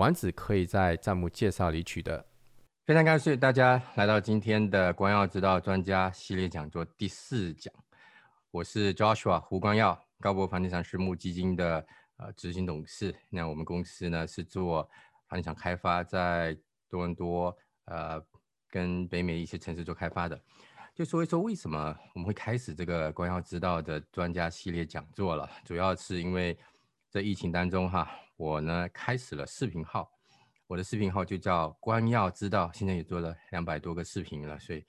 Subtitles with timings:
[0.00, 2.24] 丸子可以在账目介绍里取得。
[2.86, 7.70] 非常感谢大家来到今天的光耀之道专家系列讲座第四讲。
[8.50, 11.86] 我是 Joshua 胡光耀，高博房地产私募基金的
[12.16, 13.14] 呃执行董事。
[13.28, 14.88] 那我们公司呢是做
[15.28, 16.56] 房地产开发，在
[16.88, 18.18] 多伦多呃
[18.70, 20.40] 跟北美一些城市做开发的。
[20.94, 26.58] 就说一说为什么我们会开始这个光耀之道的专家系列讲座了，主要是因为
[27.10, 28.10] 在疫情当中哈。
[28.40, 30.10] 我呢开始了视频号，
[30.66, 34.82] 我的视频号就叫关耀知道，现在也做了两百多个视频了，所以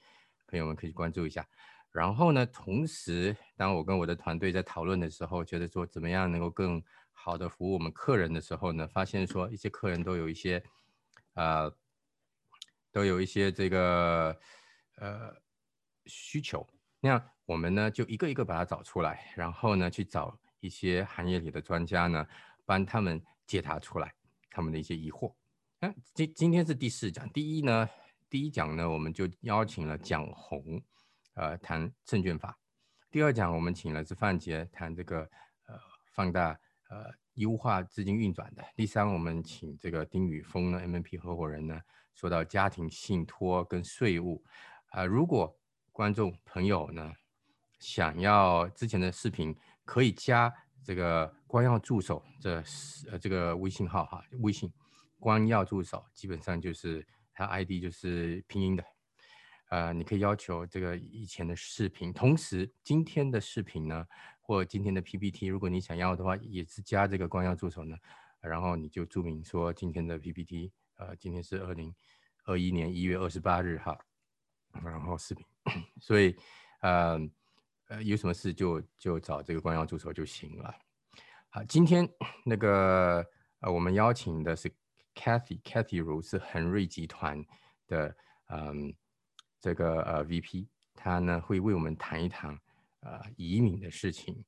[0.47, 1.45] 朋友们可以关注一下。
[1.91, 10.63] 然后呢，同时当我跟我的团队在讨论的时候，觉得说怎么样能够更好的服务我们客人的时候呢，发现说一些客人都有一些，
[11.33, 11.69] 呃，
[12.89, 14.39] 都有一些这个
[14.95, 15.35] 呃
[16.05, 16.65] 需求，
[17.01, 22.25] 那我们呢就一个一个把它找出来，然后呢去找一些行业里的专家呢，
[22.65, 23.21] 帮他们。
[23.51, 24.13] 解答出来
[24.49, 25.35] 他们的一些疑惑。
[25.77, 27.89] 那今今天是第四讲，第一呢，
[28.29, 30.81] 第一讲呢，我们就邀请了蒋红，
[31.33, 32.57] 呃，谈证券法。
[33.09, 35.19] 第二讲我们请了是范杰谈这个
[35.67, 35.77] 呃
[36.13, 36.57] 放大
[36.89, 38.63] 呃优化资金运转的。
[38.73, 41.77] 第三我们请这个丁宇峰呢 M P 合伙人呢
[42.13, 44.41] 说到家庭信托跟税务。
[44.91, 45.53] 啊，如果
[45.91, 47.11] 观众朋友呢
[47.79, 50.53] 想要之前的视频，可以加。
[50.83, 52.63] 这个光耀助手，这
[53.11, 54.71] 呃这个微信号哈，微信
[55.19, 58.83] 光耀助手基本上就是它 ID 就是拼音的，
[59.69, 64.07] 呃，你可以要求这个以前的视频，同时今天的视频呢，
[64.41, 67.95] 或今天的 PPT，如果你想要的话，也是加这个光耀助手呢，
[68.41, 71.93] 然后你就注明说今天的 PPT，呃，今天是二零
[72.45, 73.97] 二一年一月二十八日哈，
[74.83, 75.45] 然后视频，
[76.01, 76.35] 所以
[76.81, 77.19] 呃。
[77.91, 80.73] 呃，有什么事就就找这个光耀助手就行了。
[81.49, 82.07] 好，今天
[82.45, 83.21] 那个
[83.59, 84.71] 呃，我们邀请的是
[85.13, 87.45] Cathy，Cathy 如是恒瑞集团
[87.87, 88.15] 的
[88.47, 88.93] 嗯
[89.59, 92.57] 这个呃 VP，他呢会为我们谈一谈
[93.01, 94.41] 呃移民的事情。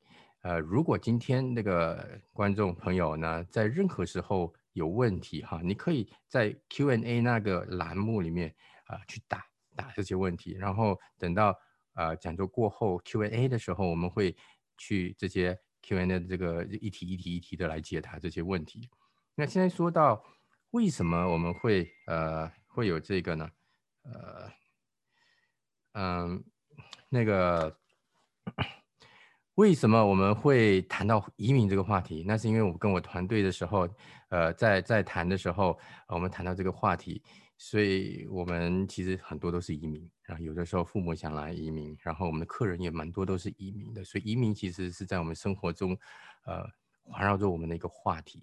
[0.44, 8.56] 呃，如果今天那个观众朋友呢在任何时候有问题哈，你可以在 Q&A 那个栏目里面
[8.86, 11.54] 啊去打打这些问题，然后等到。
[11.94, 14.36] 呃，讲座过后 Q&A 的时候，我们会
[14.78, 18.90] 去这些 Q&A 的这个一题一题一题的来解答这些问题。
[19.36, 20.24] 那现在说到
[20.72, 23.50] 为什么我们会呃会有这个呢？
[24.04, 24.52] 呃，
[25.94, 26.44] 嗯，
[27.10, 27.78] 那个
[29.56, 32.24] 为什么我们会谈到移民这个话题？
[32.26, 33.88] 那是因为我跟我团队的时候，
[34.30, 37.24] 呃，在在谈的时候，我们谈到这个话题。
[37.56, 45.98] 所以我们其实很多都是移民，然后有的时候父母想来移民，然后我们的客人也蛮多都是移民的，所以移民其实是在我们生活中，
[46.46, 46.66] 呃，
[47.04, 48.42] 环绕着我们的一个话题。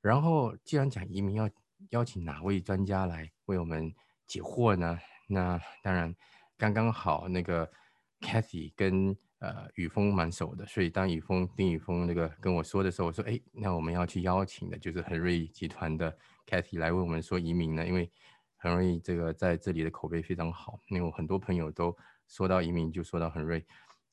[0.00, 1.50] 然后既然讲移民，要
[1.88, 3.92] 邀请哪位专家来为我们
[4.24, 5.00] 解惑呢？
[5.26, 6.14] 那当然
[6.56, 7.68] 刚刚好，那个
[8.20, 16.16] Cathy 跟呃雨峰蛮熟的，所以当雨峰丁雨峰那个跟我说的时候，我说哎，那我们要去邀请的就是恒瑞集团的
[16.46, 18.08] Cathy 来为我们说移民呢，因为。
[18.62, 21.96] 很容易，这个在这里的口碑非常好，因为我很多朋友都
[22.28, 23.64] 说到移民就说到恒瑞，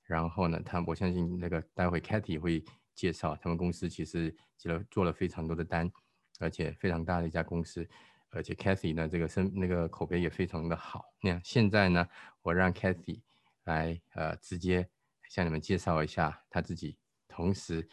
[0.03, 2.63] 然后呢，他我相信那个待会 Katy 会
[2.96, 5.91] 介绍他们公司其实接了做了非常多的单，
[6.40, 7.85] 而且非常大的一家公司，
[8.30, 11.14] 而且 Katy 呢这个声那个口碑也非常的好。
[11.22, 12.08] 那样现在呢，
[12.41, 13.19] 我让 Katy
[13.66, 14.88] 来呃直接
[15.28, 16.97] 向你们介绍一下他自己
[17.28, 17.85] 同时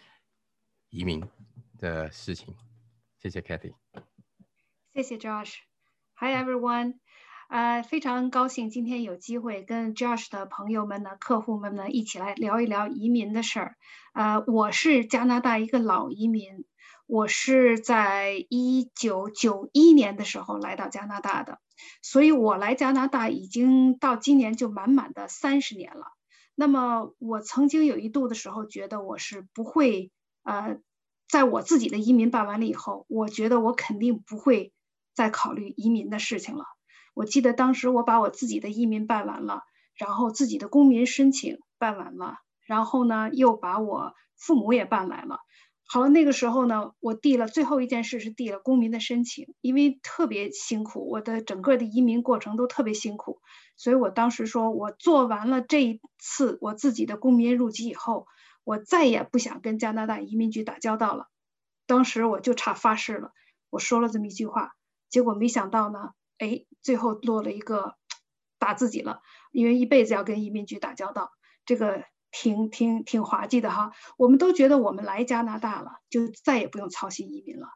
[0.91, 1.21] 移民
[1.79, 2.55] 的事情。
[3.19, 3.75] 谢谢 Katy。
[4.93, 5.74] 谢谢 Josh。
[6.17, 6.95] Hi everyone，
[7.49, 13.77] 呃，非常高兴今天有机会跟 Josh 的朋友们呢、客户们呢一起来聊一聊移民的事儿。
[14.13, 16.65] 呃，我是加拿大一个老移民，
[17.09, 21.59] 我是在一九九一年的时候来到加拿大的，
[22.01, 26.07] 所以我来加拿大已经到今年就满满的三十年了。
[26.55, 30.13] 那么我曾经有一度的时候觉得我是不会，
[30.45, 30.79] 呃，
[31.29, 34.73] 在我自己的移民办完了以后，我觉得我肯定不会。
[35.15, 36.65] 在考虑移民的事情了。
[37.15, 39.63] 我记得当时我把我自己的移民办完了，
[39.95, 45.39] 然后自己的公民申请办完了，然后呢又把我父母也办来了。
[45.87, 53.41] 好了，那个时候呢，我递了最后一件事是递了公民的申请，因为特别辛苦，我的整个的移民过程都特别辛苦，
[53.77, 58.27] 所以我当时说我做完了这一次我自己的公民入籍以后，
[58.65, 61.29] 我再也不想跟加拿大移民局打交道了。
[61.87, 63.33] 当时我就差发誓了，
[63.69, 64.73] 我说了这么一句话，
[65.15, 67.95] 结果没想到呢，哎，最后落了一个
[68.59, 69.21] 打自己了，
[69.53, 71.31] 因为一辈子要跟移民局打交道，
[71.65, 72.03] 这个。
[72.37, 77.69] 挺挺挺滑稽的哈，我们都觉得我们来加拿大了，就再也不用操心移民了。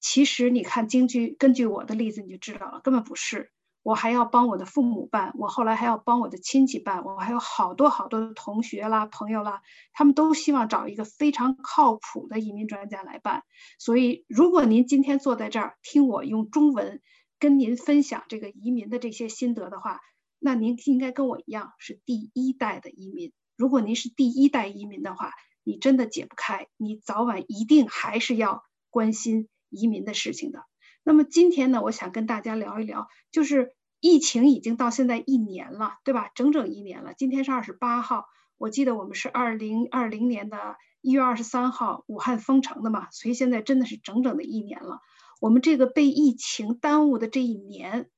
[0.00, 3.52] 其实你看，京剧根据我的例子，你就知道了，根本不是。
[3.82, 9.60] 我还要帮我的父母办，我后来还要帮我的亲戚办，我还有好多好多的同学啦、朋友啦，
[9.92, 13.42] 他们都希望找一个非常靠谱的移民专家来办。
[13.78, 17.00] 所以，如果您今天坐在这儿听我用中文
[17.40, 20.00] 跟您分享这个移民的这些心得的话，
[20.38, 23.32] 那您应该跟我一样是第一代的移民。
[23.56, 25.32] 如果您是第一代移民的话，
[25.64, 30.64] 你真的解不开，你早晚一定还是要关心移民的事情的。
[31.04, 36.30] 那么今天呢，我想跟大家聊一聊，就是疫情已经到现在一年了，对吧？
[36.34, 37.14] 整整一年了。
[37.14, 38.26] 今天是二十八号，
[38.58, 45.00] 我记得我们是二零二零年的一月二十三号武汉封城的嘛，所以现在真的是整整的一年了。
[45.40, 48.08] 我们这个被疫情耽误的这一年，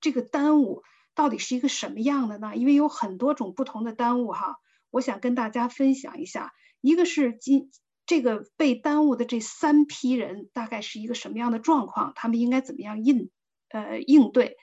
[0.00, 0.84] 这个耽误
[1.16, 2.54] 到底是一个什么样的呢？
[2.54, 4.56] 因为有很多种不同的耽误哈。
[4.90, 7.70] 我想跟大家分享一下，一个是今
[8.10, 13.30] 这个被耽误的这三批人大概是一个什么样的状况，他们应该怎么样应
[13.68, 14.56] 呃应对。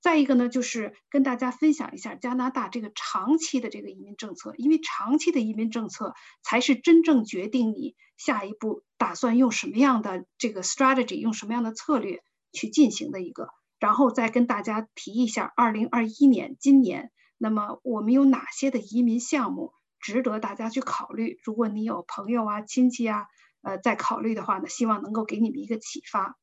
[0.00, 12.22] 再一个呢，就是跟大家分享一下加拿大这个长期的这个移民政策，因为长期的移民政策才是真正决定你下一步打算用什么样的这个 strategy，用什么样的策略
[12.54, 13.50] 去进行的一个。
[13.78, 17.10] 然后再跟大家提一下，二零二一年今年。
[17.36, 19.74] 那么我们有哪些的移民项目
[20.04, 21.40] 值得大家去考虑？
[21.42, 23.24] 如果你有朋友啊、亲戚啊，
[23.62, 26.36] 呃，在考虑的话呢，希望能够给你们一个启发。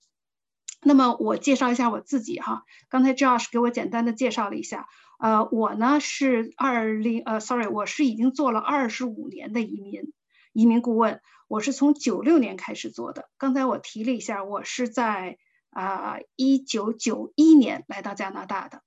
[0.81, 4.87] 那么我介绍一下我自己哈，刚才 Josh 给我简单的介绍了一下，
[5.19, 10.11] 呃，我呢是二零呃，sorry，我是已经做了二十五年的移民
[10.53, 13.29] 移民顾问，我是从九六年开始做的。
[13.37, 15.37] 刚才我提了一下，我是在
[15.69, 18.81] 啊一九九一年来到加拿大的。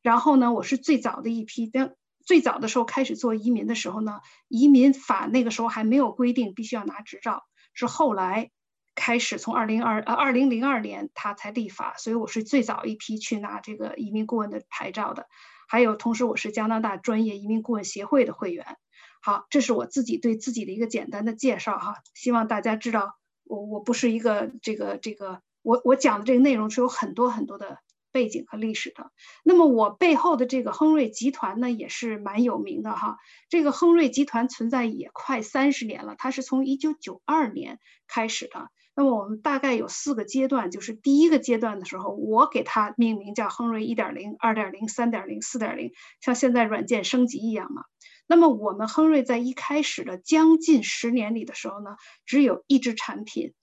[0.00, 1.66] 然后呢，我是最早的一批。
[1.66, 8.50] 但最早的时候开始做移民的时候呢，移民法那个时候还没有规定必须要拿执照，是后来
[8.94, 15.26] 开始从二零二呃二零零二年他才立法，所以我是最早一批去拿这个移民顾问的牌照的。
[15.68, 18.76] 还有，同时我是加拿大专业移民顾问协会的会员。
[19.22, 27.78] 好，这是我自己对自己的一个简单的介绍哈，希望大家知道我我不是一个这个这个我我讲的这个内容是有很多很多的。
[28.12, 29.10] 背景和历史的，
[29.42, 33.16] 那么我背后的这个亨瑞集团呢，也是蛮有名的哈。
[33.48, 38.68] 这个亨瑞集团存在也快三十年了，它是从一九九二年开始的。
[38.94, 47.84] 那么我们大概有四个阶段，就是第一个阶段的时候，我给它命名叫亨瑞一点零、二点零、三点零、四点零，像现在软件升级一样嘛。
[48.26, 53.54] 那么我们亨瑞在一开始的将近十年里的时候呢，只有一支产品，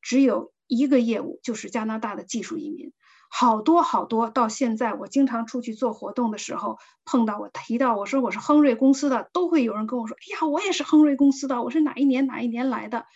[0.00, 2.92] 只有一个业务，就是加拿大的技术移民。
[3.34, 13.06] 好多好多，到现在我经常出去做活动的时候，碰到我提到我说我是亨瑞公司的，都会有人跟我说：“哎呀，我也是亨瑞公司的，我是哪一年哪一年来的。”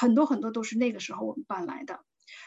[0.00, 2.00] 很多很多都是那个时候我们搬来的。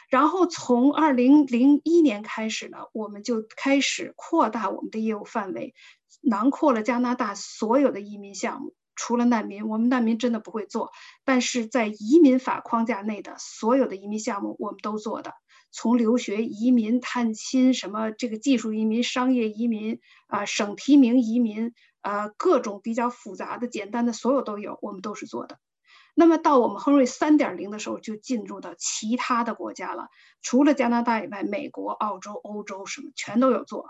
[0.08, 5.74] 然后从二零零一年开始呢，我们就开始扩大我们的业务范围，
[6.22, 10.90] 囊括了加拿大所有的移民项目，除了难民，我们难民真的不会做，
[11.24, 15.34] 但是在移民法框架内的所有的移民项目我们都做的。
[15.72, 19.98] 从留学、移民、探亲，什么这个技术移民、商业移民
[20.28, 25.58] 啊，省提名移民，啊，各种比较复杂的、简单的，所有都有，我们都是做的。
[26.14, 30.08] 那么到我们亨瑞三点零的时候，就进入到其他的国家了，
[30.42, 33.86] 除了加拿大以外，美国、澳洲、欧洲什么全都有做。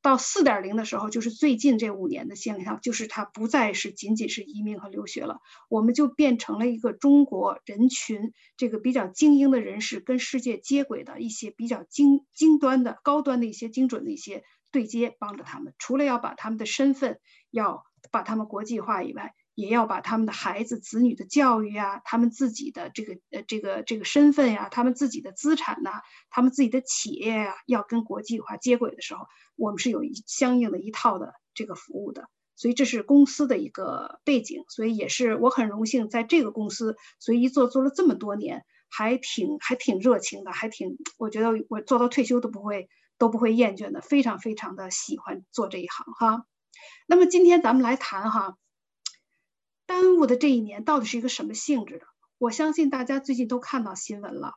[0.00, 5.38] 到四点零的时候，就是最近这五年的现象，就是它不再是仅仅是移民和留学了，
[5.68, 15.74] 我们就变成了一个中国人群这个比较精英的人士跟世界接轨的一些比较精精端的高端的一些精准的一些对接，帮着他们。
[15.78, 17.18] 除了要把他们的身份
[17.50, 29.26] 要把他们国际化以外，也要把他们的孩子子女的教育啊，他们自己的这个呃这个这个身份呀，他们自己的资产呐，他们自己的企业呀，要跟国际化接轨的时候，
[29.58, 32.30] 我们是有一相应的一套的这个服务的。
[32.56, 46.46] 所以这是公司的一个背景，所以也是我很荣幸在这个公司，所以一做做了这么多年，还挺还挺热情的，还挺我觉得我做到退休都不会都不会厌倦的，非常非常的喜欢做这一行哈。
[47.06, 48.56] 那么今天咱们来谈哈。
[49.86, 52.06] 耽误的这一年到底是一个什么性质的？
[52.38, 54.54] 我相信大家最近都看到新闻了，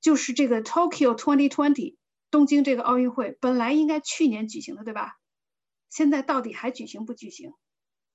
[0.00, 1.96] 就是这个 Tokyo 2020
[2.34, 5.20] 东京这个奥运会本来应该去年举行的，对吧？
[5.88, 7.54] 现在到底还举行不举行？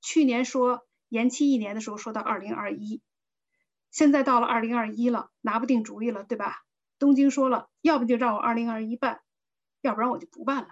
[0.02, 3.02] 去年说延期一年的时候说到二零二一，
[3.92, 6.66] 现在到了二零二一了，拿不定主意了，对吧？
[6.98, 9.22] 东京说了，要不就让我二零二一办，
[9.80, 10.68] 要不然我就不办了。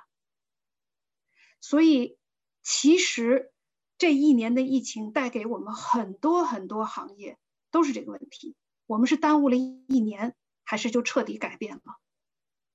[1.62, 2.18] 所以
[2.64, 3.54] 其实
[3.98, 7.38] 这一年的疫情带给我们很多很多行业
[7.72, 8.58] 都是这个问题。
[8.88, 10.36] 我们是耽误了一年，
[10.66, 11.96] 还是就彻底改变了？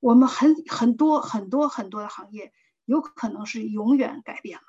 [0.03, 2.53] 我们很很多很多很多的行业
[2.87, 4.65] 有可能是永远改变了。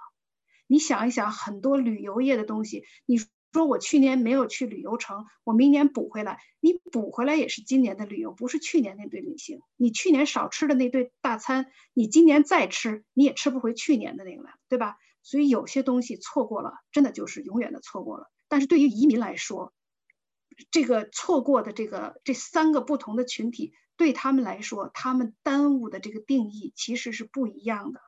[0.67, 9.61] 你想一想，很多旅游业的东西，你说我去年没有去旅游城，我明年补回来，你补回来也是今年的旅游，不是去年那对旅行。
[9.75, 14.97] 你去年少吃的那顿大餐，你今年再吃，你也吃不回去年的那个了，对吧？
[15.23, 18.27] 所以有些东西错过了，真的就是永远的错过了。
[18.49, 19.73] 但是对于移民来说，
[20.69, 23.73] 这个错过的这个这三个不同的群体。
[23.95, 28.01] 对他们来说，他们耽误的这个定义其实是不一样的。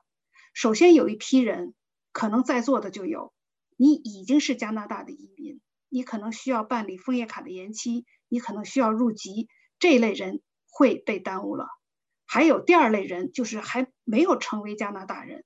[0.54, 1.74] 首先，有一批人，
[2.12, 3.34] 可能在座的就有，
[3.78, 9.48] 你已经是加拿大的移民，你可能需要办理枫叶卡的延期，你可能需要入籍，
[9.80, 11.68] 这类人会被耽误了。
[12.26, 15.44] 还有第二类人，就是还没有成为加拿大人，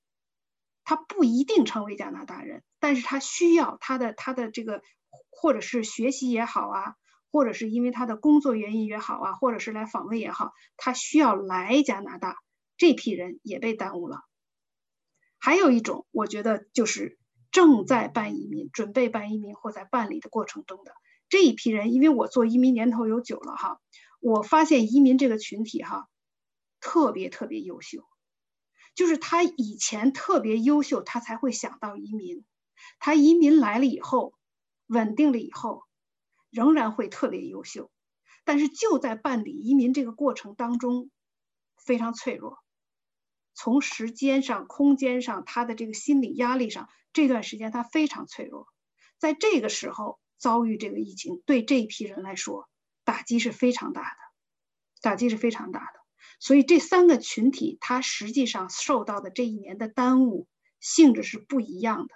[0.83, 4.81] 他不一定成为加拿大人，但是他需要他的他的这个，
[5.29, 6.95] 或者是学习也好啊。
[7.31, 12.37] 或者是因为他的工作原因也好啊，或者是来访问也好，他需要来加拿大，
[12.77, 14.21] 这批人也被耽误了。
[15.37, 17.17] 还有一种，我觉得就是
[17.51, 20.91] 正在办移民、准备办移民或在办理的过程中的
[21.29, 23.79] 这一批人，因为我做移民年头有久了哈，
[24.19, 26.07] 我发现移民这个群体哈，
[26.79, 28.03] 特别特别优秀，
[28.95, 32.43] 就是他以前特别优秀，他才会想到移民，
[32.99, 34.33] 他移民来了以后，
[34.87, 35.83] 稳定了以后。
[36.49, 37.91] 仍然会特别优秀，
[38.43, 41.11] 但是就在办理移民这个过程当中，
[41.77, 42.57] 非常脆弱。
[43.53, 48.67] 从时间上、空间上，他的这个心理压力上，这段时间他非常脆弱。
[49.17, 52.69] 在这个时候遭遇这个疫情，对这一批人来说，
[53.03, 54.17] 打击是非常大的，
[55.01, 55.99] 打击是非常大的。
[56.39, 60.47] 所以这三个群体，他实际上受到的这一年的耽误
[60.79, 62.15] 性质是不一样的。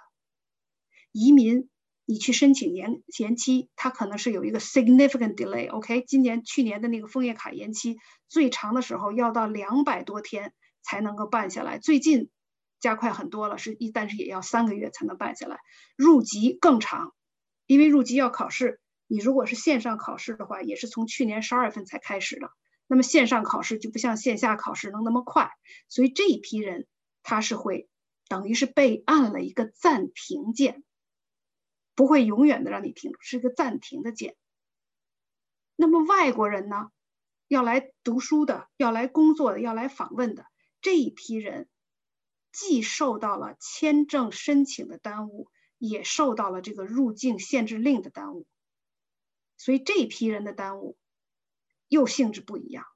[1.12, 1.68] 移民。
[2.06, 5.70] 你去申请延延期，它可能是有一个 significant delay。
[5.70, 7.96] OK，今年去年的那个枫叶卡延期
[8.28, 12.28] 最长的时候要到两百多天才能够办下来，最近
[12.78, 15.58] 加快很多了，是一但是也要三个月才能办下来。
[15.96, 17.14] 入籍更长，
[17.66, 22.50] 因为入籍要考试，你如果是线上考试的话，也是从去年十二月份才开始的。
[22.86, 25.50] 那么线上考试就不像线下考试能那么快，
[25.88, 26.86] 所以这一批人
[27.22, 27.88] 他是会
[28.28, 30.84] 等于是被按了一个暂停键。
[31.94, 34.36] 不会永远的让你停，是个暂停的键。
[35.76, 36.90] 那么外国人呢，
[37.48, 40.46] 要来读书的，要来工作的，要来访问的
[40.80, 41.68] 这一批人，
[42.52, 48.46] 既受到了签证申请的耽误，也受到了这个入境限制令的耽误。
[49.56, 50.96] 所以这一批人的耽误
[51.88, 52.86] 又性质不一样。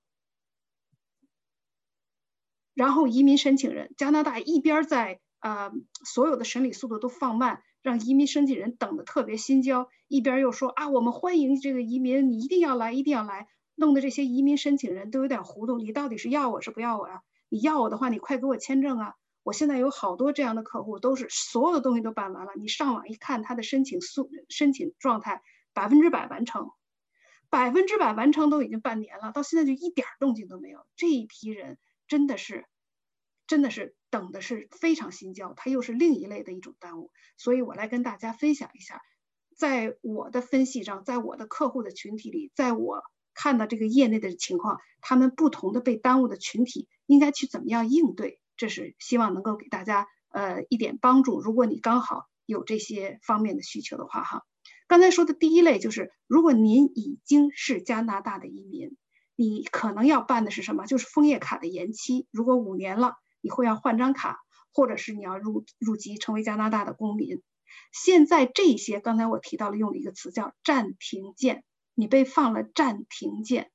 [2.74, 5.72] 然后移民申请人，加拿大一边在呃
[6.04, 7.62] 所有的审理速度都放慢。
[7.80, 15.78] 让移民申请人等的特别心焦，一边又说啊，我们欢迎这个移民，你一定要来，一定要来，弄得这些移民申请人都有点糊涂。
[15.78, 17.22] 你到底是要我是不要我呀？
[17.48, 19.14] 你要我的话，你快给我签证啊！
[19.44, 25.40] 我现在有好多这样的客户，都是所有的东西都办完了，你上网一看，他的申请速申请状态
[25.72, 26.72] 百分之百完成，
[27.48, 30.84] 百分之百完成都已经半年了，到现在就一点动静都没有。
[30.96, 31.78] 这一批人
[32.08, 32.66] 真的是。
[33.46, 39.02] 真的是等的是非常心焦，它又是另一类的一种耽误，所以我来跟大家分享一下，
[39.56, 43.02] 在我的分析上，在我的客户的群体里，在我
[43.34, 51.40] 看到这个业内的情况，他们不同的被耽误的群体应该去怎么样应对，这是希望能够给大家呃一点帮助。
[51.40, 54.42] 如果你刚好有这些方面的需求的话，哈，
[54.86, 58.96] 刚才说的第一类就是，如果您已经是加拿大的移民，
[59.36, 60.86] 你可能要办的是什么？
[60.86, 63.14] 就是枫叶卡的延期，如果五年了。
[63.40, 64.40] 你会要换张卡，
[64.72, 67.42] 或者是你要入入籍成为加拿大的公民。
[67.92, 71.64] 现在这些刚才我提到了用的一个词叫暂停键，
[71.94, 73.70] 你被放了暂停键，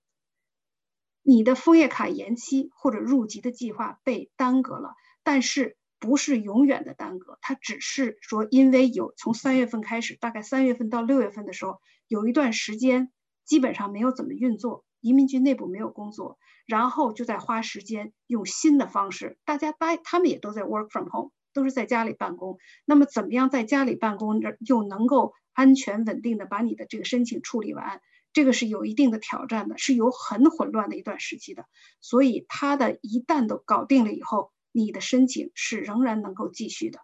[1.21, 13.11] 你的枫叶卡延期或者入籍的计划被耽搁了，但是不是永远的耽搁，它只是说因为有从三月份开始，大概三月份到六月份的时候，有一段时间
[13.45, 14.83] 基本上没有怎么运作。
[15.03, 22.57] 移民局内部没有工作，然后就在花时间用新的方式，大家大他们也都在 work from home，都是在家里办公。
[22.85, 27.99] 那么怎么样在家里办公，又能够安全稳定的把你的这个申请处理完，
[28.31, 31.65] 这个是有一定的挑战的，是有很混乱的一段时期的。
[31.99, 37.01] 所以它的一旦都搞定了以后，你的申请是仍然能够继续的。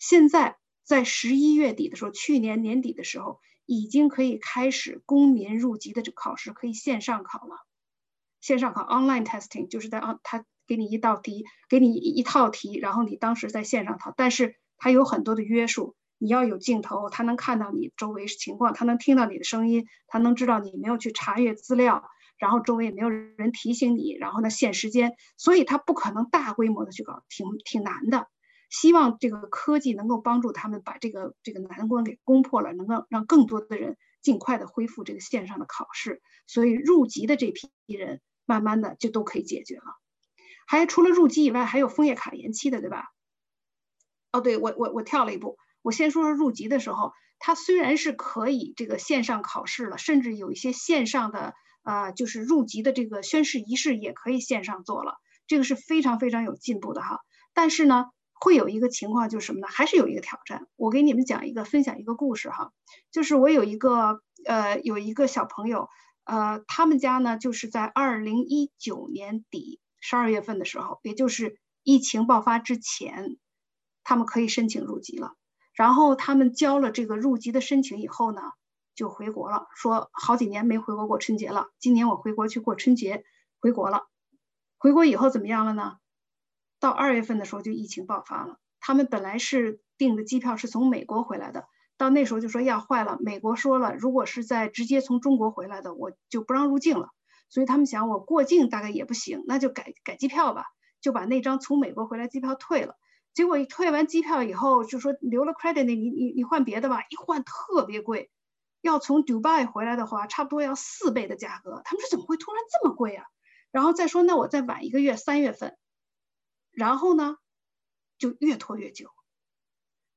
[0.00, 3.38] 现在在十一月底的时候，去年年底的时候，
[3.80, 7.56] 已经可以开始公民入籍的这考试，可以线上考了。
[8.40, 15.94] 线上考 （online testing） 就是在啊，他给你一道题，给你一套题，然后你当时在线上考，但是它有很多的约束。
[16.18, 22.04] 你要有镜头，他能看到你周围情况，他能听到你的声音，他能知道你没有去查阅资料，
[22.38, 28.28] 然后周围也没有人提醒你，然后呢限时间，所以他不可能大规模的去搞，挺挺难的。
[28.72, 39.84] 希望这个科技能够帮助他们把这个这个难关给攻破了，能够让更多的人尽快的恢复这个线上的考试，所以入籍的这批人慢慢的就都可以解决了。
[40.66, 43.10] 还除了入籍以外，还有枫叶卡延期的，对吧？
[44.32, 45.58] 哦，对我我我跳了一步。
[45.82, 51.52] 我先说说入籍的时候，它虽然是可以这个线上考试了，甚至有一些线上的
[51.82, 57.18] 呃，就是入籍的这个宣誓仪式也可以线上做了，这个是非常非常有进步的哈。
[57.52, 58.06] 但是呢，
[58.42, 59.68] 会有一个情况就是什么呢？
[59.68, 60.66] 还是有一个挑战。
[60.74, 62.72] 我给你们讲一个分享一个故事哈，
[63.12, 65.88] 就是我有一个呃有一个小朋友，
[66.24, 73.36] 呃，他们家呢就是在二零一九年底十二月份的时候，也就是疫情爆发之前，
[74.02, 75.34] 他们可以申请入籍了。
[75.72, 78.42] 然后他们交了这个入籍的申请以后呢，
[78.96, 79.68] 就回国了。
[79.76, 83.24] 说好几年没回国过春节了，今年我回国去过春节，
[83.60, 84.08] 回国了。
[84.78, 85.98] 回国以后怎么样了呢？
[86.82, 88.58] 到二月份的时候就疫情爆发了。
[88.80, 93.18] 他们本来是订的机票是从美国回来的，到那时候就说要坏了。
[93.20, 97.10] 美国说了，如果是在直接从中国回来的，我就不让入境了。
[97.48, 100.64] 所以他们想，我过境大概也不行，那就改改机票吧，
[101.00, 102.96] 就把那张从美国回来机票退了。
[103.32, 108.28] 结果一退完机票以后，就说留了 credit，你你你换别的吧，一换特别贵，
[108.80, 111.80] 要从 Dubai 回来的话，差不多要四倍的价格。
[111.84, 113.24] 他们说怎么会突然这么贵啊？
[113.70, 115.76] 然后再说那我再晚一个月，三月份，
[116.72, 117.36] 然后呢，
[118.18, 119.10] 就越拖越久，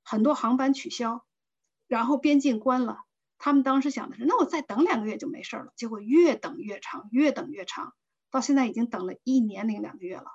[0.03, 1.25] 很多航班取消，
[1.87, 3.03] 然后边境关了。
[3.37, 5.73] 他们当时想的是，那我再等两个月就没事了。
[5.75, 7.93] 结果越等越长，越等越长，
[8.31, 10.31] 到现在已经等了一年零两个月了。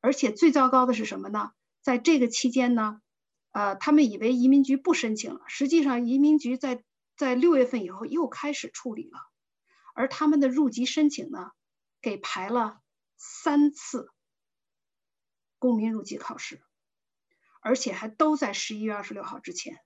[0.00, 1.50] 而且最糟糕的是什么呢？
[1.82, 3.00] 在这个期间呢，
[3.50, 6.82] 呃，他们以为移民局不申请了，实际上移民局在
[7.16, 9.18] 在六月份以后又开始处理了，
[9.94, 11.50] 而他们的入籍申请呢，
[12.00, 12.80] 给排了
[13.16, 14.10] 三次
[15.64, 16.60] 公民入籍考试，
[17.62, 19.80] 而且还都在十一月二十六号之前，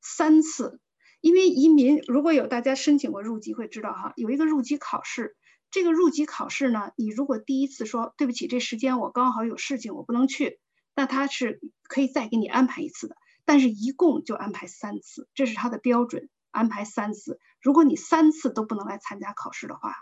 [0.00, 0.80] 三次，
[1.20, 5.36] 因为移民如果有大家申请过入籍会知道哈，有一个入籍考试。
[5.70, 10.58] 这个入籍考试呢，你如果第一次说对不起，这时间我刚好有事情，我不能去，
[10.94, 13.16] 那他是可以再给你安排一次的。
[13.44, 17.38] 但是一共就安排三次，这是他的标准，安排三次。
[17.60, 19.94] 如果你三次都不能来参加考试的话，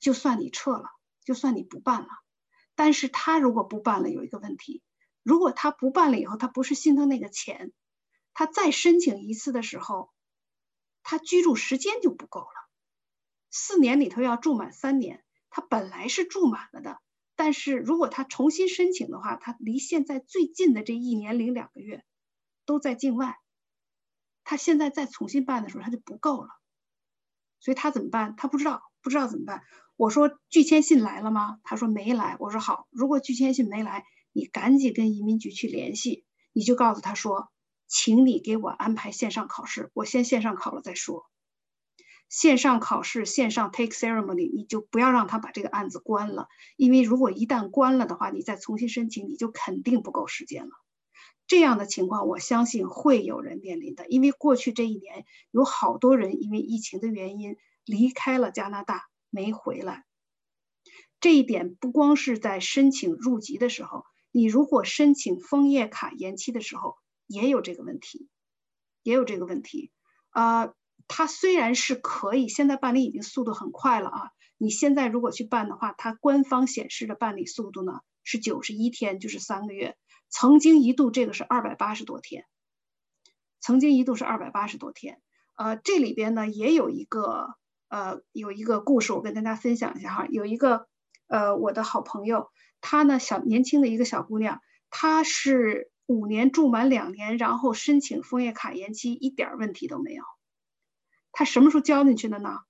[0.00, 0.88] 就算你撤了，
[1.24, 2.08] 就算你不办了。
[2.76, 4.82] 但是他如果不办了，有一个问题，
[5.24, 7.72] 如果他不办了以后，他不是心疼那个钱，
[8.34, 10.12] 他再申请一次的时候，
[11.02, 12.68] 他居住时间就不够了。
[13.50, 17.00] 四年里头要住满三年，他本来是住满了的，
[17.34, 22.04] 但是如果他重新申请的话，他离现在最近的这一年零两个月
[22.66, 23.38] 都在境外，
[24.44, 26.50] 他现在再重新办的时候他就不够了，
[27.58, 28.36] 所以他怎么办？
[28.36, 29.64] 他不知道，不知道怎么办。
[29.96, 31.58] 我说拒签信来了吗？
[31.64, 32.36] 他说没来。
[32.38, 37.48] 我说好，如果拒签信没来，你赶紧跟移民局去联系，你就告诉他说，
[37.86, 41.24] 请你给我安排线上考试，我先线上考了再说。
[42.28, 50.72] 线上考试，线上 take ceremony，你就不要让他把这个案子关了，因为如果一旦关了的话，你再重新申请，你就肯定不够时间了。
[51.46, 60.04] 这样的情况，我相信会有人面临的，因为过去这一年有好多人因为疫情的原因离开了加拿大，没回来。
[61.20, 68.28] 这一点不光是在申请入籍的时候，你如果申请枫叶卡延期的时候，也有这个问题，
[69.02, 69.90] 也有这个问题
[70.30, 70.72] 啊。
[71.08, 74.30] 它虽然是可以，现在办理已经速度很快了啊！
[74.58, 79.96] 你现在如果去办的话，它官方显示的办理速度呢是九十一天，就是三个月。
[80.28, 82.44] 曾经一度这个是二百八十多天，
[83.60, 85.22] 曾经一度是二百八十多天。
[85.54, 87.54] 呃，这里边呢也有一个
[87.88, 90.26] 呃有一个故事，我跟大家分享一下哈。
[90.30, 90.86] 有一个
[91.28, 100.22] 呃我的好朋友，她呢小年轻的一个小姑娘，她是五年住满两年，然后申请枫叶卡延期，一点问题都没有。
[101.32, 102.60] 他什么时候交进去的呢？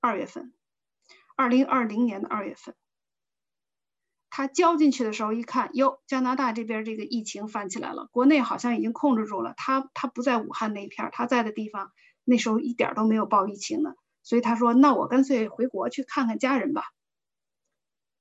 [0.00, 0.52] 二月份，
[1.36, 2.74] 二零二零年的二月份。
[4.28, 9.54] 他交进去的时候一看，哟，加拿大这边这个疫情翻起来了，国内好像已经控制住了。
[9.56, 11.92] 他他不在武汉那一片儿，他在的地方
[12.24, 16.82] 那时候一点都没有报疫情呢，所以他说，那我干脆回国去看看家人吧。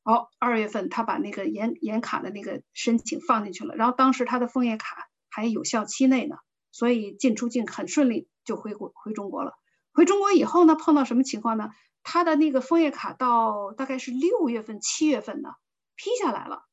[0.03, 6.35] 哦，二月份他把那个延延卡的那个申请放进去了，然后当时他的枫叶卡还有效期内呢，
[6.71, 9.53] 所以进出境很顺利，就回国回中国了。
[9.93, 11.71] 回中国以后呢，碰到什么情况呢？
[12.03, 15.49] 他的那个枫叶卡到大概是六月份、七月份呢。
[15.95, 16.63] 批下来了，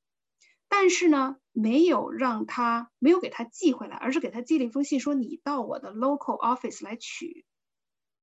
[0.66, 7.44] 但是呢，没有让他没有给他寄回来，而是给他寄了一封信，说你到我的 local office 来取，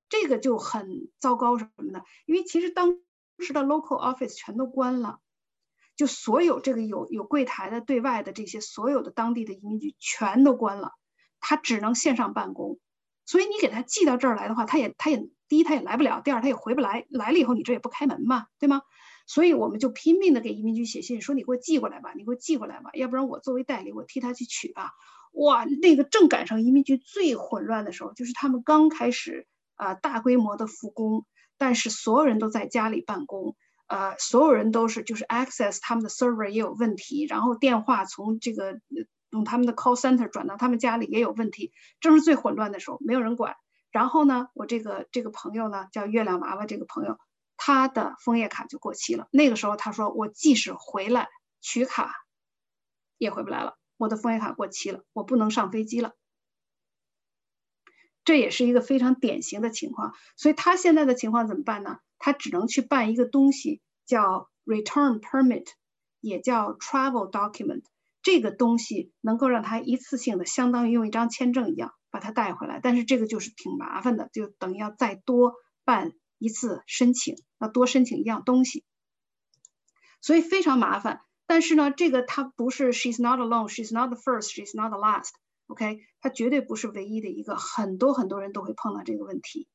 [0.10, 2.98] 这个就很糟糕什么的，因为其实当
[3.39, 5.20] 时的 local office 全都关了，
[5.96, 10.93] 就所有这个有有柜台的对外的这些所有的当地的移民局全都关了，
[11.39, 12.80] 他只能线上办公，
[13.26, 18.82] 所以你给他寄到这儿来的话，他也他也第一他也来不了，第二他也回不来，来了以后你这也不开门嘛，对吗？
[19.26, 24.91] 所以我们就拼命的给移民局写信，说你给我寄过来吧，你给我寄过来吧，要不然我作为代理，我替他去取吧。
[25.34, 29.46] 哇，那个正赶上移民局最混乱的时候，就是他们刚开始
[29.78, 31.26] 啊大规模的复工，
[31.58, 33.56] 但是所有人都在家里办公，
[33.88, 38.82] 呃，所有人都是就是 access 他们的 server 也有问题，然后电话从这个
[39.30, 43.56] 用他们的 call center 转到他们家里也有问题，正是最混乱的时候，没有人管。
[43.90, 47.18] 然后呢，我这个这个朋友呢叫月亮娃娃，这个朋友。
[47.60, 49.28] 他的枫叶卡就过期了。
[49.32, 51.28] 那个时候他说：“我即使回来
[51.60, 52.13] 取卡，
[53.18, 53.80] 也回不来了。
[53.98, 56.12] 我的枫叶卡过期了，我不能上飞机了。”
[58.28, 60.13] 这也是一个非常典型的情况。
[60.36, 62.00] 所以他现在的情况怎么办呢？
[62.18, 65.68] 他只能去办一个东西，叫 Return Permit，
[66.20, 67.84] 也叫 Travel Document。
[68.22, 72.82] 这个东西能够让他一次性的，相当于用一张签证一样把它带回来。
[72.84, 75.54] 但是这个就是挺麻烦的，就等于要再多
[75.86, 76.12] 办。
[76.40, 78.84] 一次申请要多申请一样东西，
[80.22, 81.22] 所以非常麻烦。
[81.48, 85.32] 但是呢，这个它不是 she's not alone, she's not the first, she's not the last.
[85.68, 89.68] OK，它绝对不是唯一的一个，很多很多人都会碰到这个问题。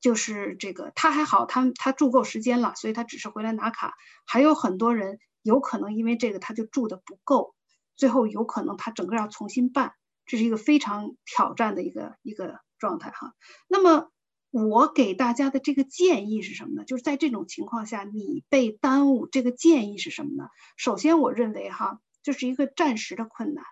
[0.00, 3.94] 就是这个他还好，他他住够时间了，所以他只是回来拿卡。
[4.26, 7.54] 还有很多人有可能因为这个他就住的不够，
[7.96, 9.92] 最后有可能他整个要重新办，
[10.26, 13.34] 这是一个非常挑战的一个一个状态哈。
[13.68, 14.08] 那么。
[14.54, 16.84] 我给大家的这个建议是什么呢？
[16.84, 20.50] 就是在这种情况下，你被耽误，这个建议是什么呢？
[20.76, 23.64] 首先，我认为哈，这是一个暂时的困难。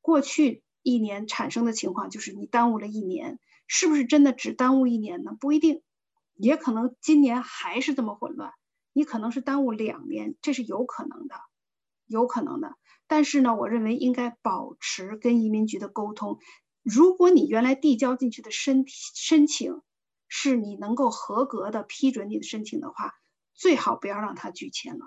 [0.00, 5.36] 过去一年产生的情况就是你耽误了一年，是不是真的只耽误一年呢？
[5.38, 5.82] 不一定，
[6.34, 8.52] 也可能今年还是这么混乱，
[8.92, 11.34] 你可能是耽误两年，这是有可能的，
[12.06, 12.76] 有可能的。
[13.06, 16.38] 但是呢，我认为应该保持跟移民局的沟通。
[16.82, 19.82] 如果你原来递交进去的申申请，
[20.28, 23.14] 是你能够合格的批准你的申请的话，
[23.52, 25.04] 最好不要让他拒签了，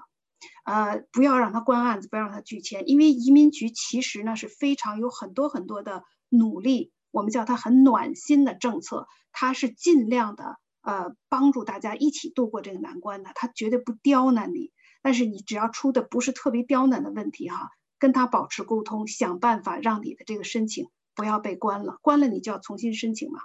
[0.65, 23.39] 呃，不要让他关案子，不要让他拒签，因为移民局其实呢是非常有很多很多的努力，我们叫它很暖心的政策，它是尽量的呃帮助大家一起度过这个难关的，他绝对不刁难你，但是你只要出的不是特别刁难的问题哈，跟他保持沟通，想办法让你的这个申请不要被关了，关了你就要重新申请嘛。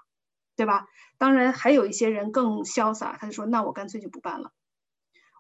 [0.57, 0.89] 对吧？
[1.19, 4.51] 当然还有一些人更潇洒，他就说：“那我干脆就不办了。”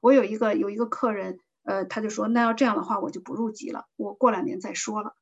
[0.00, 5.14] 我有一个有一个客人，呃，他就说：“那要这样的话，我就不入籍了，我过两年再说了。”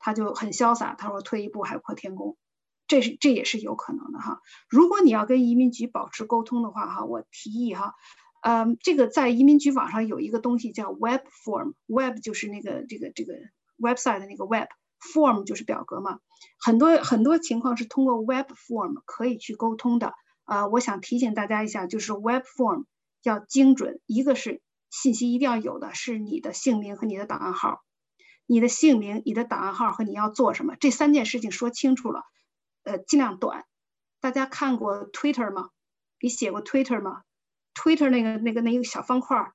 [0.00, 2.38] 他就很潇洒，他说：“退一步海阔天空。”
[2.88, 4.40] 这是这也是有可能的哈。
[4.68, 7.94] 如果你要跟移民局保持沟通的话，哈，我提议哈，
[8.40, 13.34] 嗯，这个在移民局网上有一个东西叫 Web Form，Web 就是那个这个这个
[13.78, 14.68] website 的那个 Web。
[15.14, 16.18] Form 就是表格嘛，
[16.62, 20.12] 很多很多情况是通过 Web Form 可以去沟通的。
[20.44, 22.84] 啊，我想提醒大家一下，就是 Web Form
[23.22, 24.60] 要精准，一个是
[24.90, 27.82] 信息一定要有的是你的姓名和你的档案号，
[28.46, 32.24] 你的姓名、你的档案号和你要做什么这三件事情说清楚了，
[32.82, 33.64] 呃，尽量短。
[34.20, 35.70] 大家看过 Twitter 吗？
[36.20, 37.22] 你写过 Twitter 吗
[37.74, 39.52] ？Twitter 那个那个那一个小方块、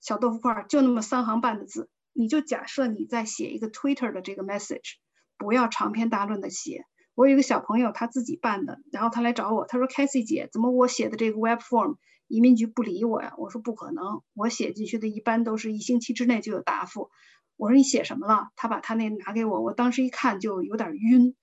[0.00, 1.90] 小豆腐块，就那么三行半的字。
[2.12, 4.94] 你就假设你在写一个 Twitter 的这个 message，
[5.36, 6.86] 不要长篇大论的写。
[7.14, 11.96] 我有一个小朋友他自己办的，然后他来找我，他说 c a s i e 姐，怎么我写的这个 web form
[12.28, 13.34] 移民局不理我呀？
[13.38, 17.10] 我说不可能，我写进去的一般都是一星期之内就有答复。
[17.56, 18.48] 我说你写什么了？
[18.56, 21.34] 他把他那拿给我，我当时一看就有点晕。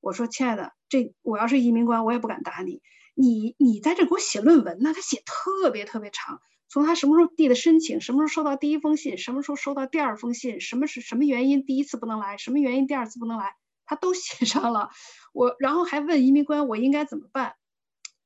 [0.00, 2.80] 我说亲爱的，这我要是移民官，我也不敢打你。
[3.14, 4.92] 你你在这给我写论文呢？
[4.94, 6.40] 他写特别特别长。
[6.70, 13.54] 从他什么时候递的申请，什么时候收到第一封信，什么时候收到第二封信，什么是什么原因第一次不能来，什么原因第二次不能来，
[13.86, 14.90] 他都写上了。
[15.32, 17.54] 我然后还问移民官我应该怎么办。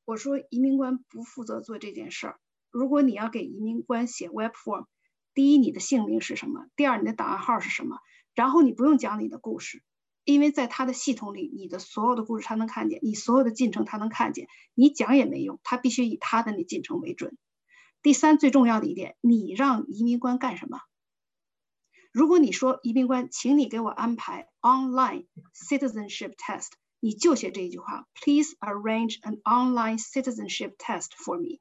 [0.05, 2.41] 我说移民官不负责做这件事儿。
[2.71, 4.87] 如果你要给移民官写 web form，
[5.35, 6.67] 第一，你的姓名是什么？
[6.77, 7.99] 第二，你的档案号是什么？
[8.35, 9.83] 然后你不用讲你的故事，
[10.25, 17.37] 因为在他的系统里，你的所有的故事他能看见，你所有的进程他能看见，你讲也没用，他必须以他的那进程为准。
[18.03, 20.81] 第三，最重要的一点，你让移民官干什么？
[22.11, 26.69] 如果你说移民官，请你给我安排 online citizenship test，
[27.05, 31.59] 你就写这一句话：Please arrange an online citizenship test for me。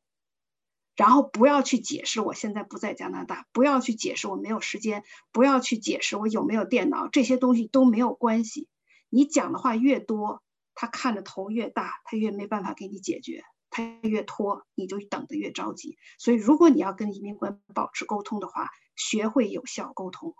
[0.95, 8.67] 然后不要去解释我现在不在加拿大，不要去解释我没有时间，不要去解释我有没有电脑，这些东西都没有关系。
[9.09, 10.43] 你讲的话越多，
[10.75, 15.97] 他看着头越大，他越没办法给你解决，他越拖，你就等得越着急。
[16.19, 20.35] 所以，如果你要跟移民官保持沟通的话，学会有效沟通。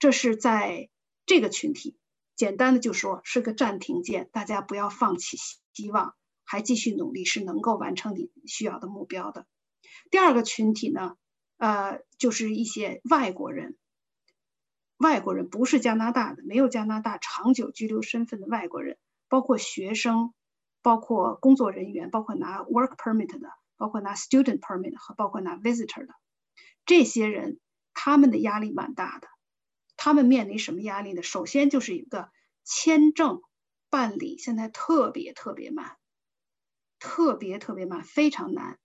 [0.00, 0.90] 这是在
[1.26, 1.96] 这个群体，
[2.36, 5.36] 简单的就说是个暂停键，大家不要放弃
[5.72, 6.14] 希望。
[6.48, 9.48] 还继续努力是能够完成你需要的目标的。
[10.12, 11.16] 第二个群体呢，
[11.56, 13.76] 呃，就是一些外国人，
[14.96, 18.96] 外国人不是加拿大的，没有加拿大长久居留身份的外国人，
[19.28, 20.32] 包括学生，
[20.82, 26.14] 包括工作人员，包括拿 work permit 的，包括拿 student permit 和包括拿 visitor 的，
[26.84, 27.58] 这些人
[27.92, 29.26] 他们的压力蛮大的。
[30.06, 31.24] 他们面临什么压力呢？
[31.24, 32.28] 首先就是一个
[32.62, 33.40] 签证
[33.90, 35.96] 办理现在特别特别慢。
[37.00, 38.78] 特别特别慢，非常难。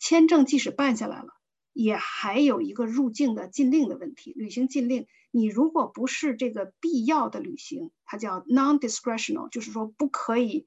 [0.00, 1.28] 签证即使办下来了，
[1.72, 5.06] 也还有一个入境的禁令的问题，旅行禁令。
[5.30, 10.66] 你如果不是这个必要的旅行，它叫 non-discretional，就是说不可以，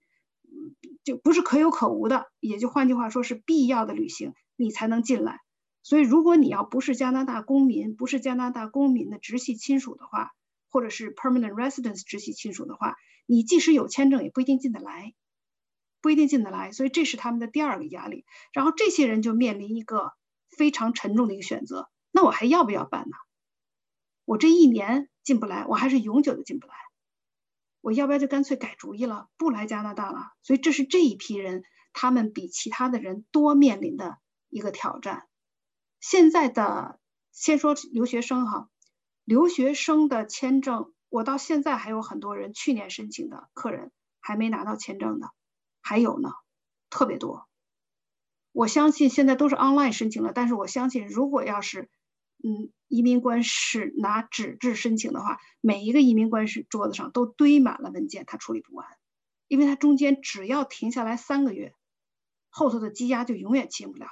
[1.04, 2.32] 就不是可有可无的。
[2.40, 5.42] 也就换句话说是必要的旅行，你才能进来。
[5.82, 10.32] 所以，如果你要不是加拿大公民，不是加拿大公民的直系亲属的话，
[10.70, 15.14] 或者是 permanent residence 直系亲属的话，你即使有签证，也不一定进得来。
[16.02, 18.24] 不一定进得来，所以这是他们的第二个压力。
[18.54, 20.14] 然后这些人就面临一个
[20.48, 23.18] 非常沉重的一个选择：那我还要不要办呢？
[24.24, 26.74] 我这一年进不来，我还是永久的进不来。
[27.82, 30.32] 我要不要就干脆改主意了，不来加拿大了？
[30.42, 35.29] 所以这是这一批人，他们比其他的人多面临的一个挑战。
[36.00, 37.00] 现在的
[37.32, 38.70] 先说留学生哈，
[39.24, 45.30] 留学生的签证，我到现在还有很多人去年申请的客人还没拿到签证的。
[45.82, 46.32] 还有呢，
[46.90, 47.48] 特别多。
[48.52, 51.90] 我相信现在都是 online 申请了，但是我相信，如果要是，
[52.44, 58.88] 嗯，移民官是拿纸质申请的话，每一个移民官是桌子上都堆满了文件，他处理不完，
[59.48, 61.74] 因为他中间只要停下来三个月，
[62.50, 64.08] 后头的积压就永远清不了。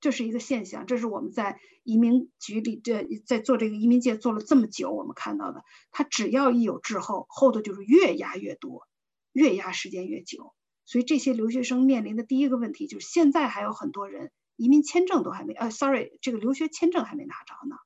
[0.00, 8.88] 这是一个现象，这是我们在移民局里这在做这个移民界做了这么久，我们看到的，他只要一有滞后，后头就是越压越多，
[9.32, 10.54] 越压时间越久。
[10.86, 17.76] 所以这些留学生面临的第一个问题就是，现在还有很多人移民签证都还没，呃，sorry，这个留学签证还没拿着呢。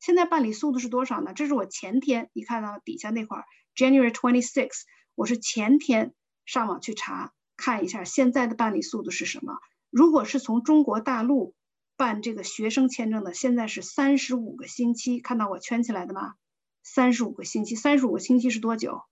[0.00, 1.32] 现在办理速度是多少呢？
[1.34, 3.42] 这是我前天，你看到底下那块
[3.74, 4.82] ，January twenty six，
[5.14, 9.58] 我是前天上网去查看一下现在的办理速度是什么。
[9.94, 11.54] 如果是从中国大陆
[11.96, 16.34] 办这个学生签证的，现在是三十五个星期，看到我圈起来的吗？
[16.82, 19.04] 三十五个星期，三十五个星期是多久？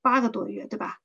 [0.00, 1.00] 八个多月，对吧？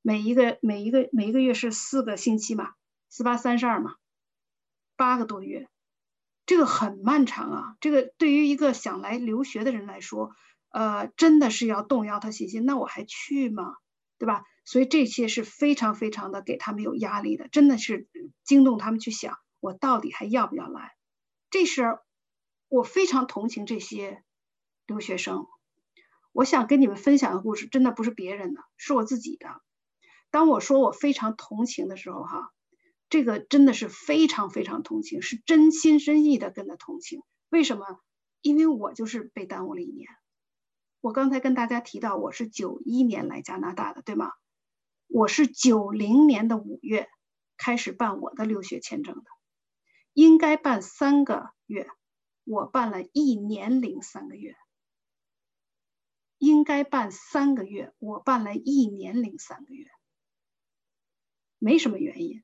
[0.00, 2.72] 每一个每一个每一个月是四个星期嘛，
[3.10, 3.96] 四八三十二嘛，
[4.96, 5.68] 八个多月，
[6.46, 7.76] 这个很漫长啊。
[7.78, 10.30] 这个对于一个想来留学的人来说，
[10.70, 12.64] 呃，真的是要动摇他信心。
[12.64, 13.74] 那我还去吗？
[14.16, 14.44] 对吧？
[14.64, 18.08] 所以这些是非常非常的给他们有压力的，真的是
[18.44, 20.92] 惊动他们去想，我到底还要不要来？
[21.50, 21.98] 这时，
[22.68, 24.24] 我非常同情这些
[24.86, 25.46] 留学生。
[26.32, 29.48] 我想跟你们分享的故事，真的不是别人的，是我自己的。
[30.30, 32.50] 当我说我非常同情的时候，哈，
[33.08, 37.22] 这个真的是非常非常同情，是真心真意的跟他同情。
[37.50, 38.00] 为什么？
[38.40, 40.08] 因为我就是被耽误了一年。
[41.00, 44.32] 我刚才跟大家提到，我是九一年来加拿大的，对吗？
[45.06, 47.08] 我是九零年的五月
[47.56, 49.24] 开始办我的留学签证的，
[50.12, 51.88] 应该办三个月，
[52.44, 54.56] 我办了一年零三个月。
[56.38, 59.86] 应该办三个月，我办了一年零三个月。
[61.58, 62.42] 没什么原因，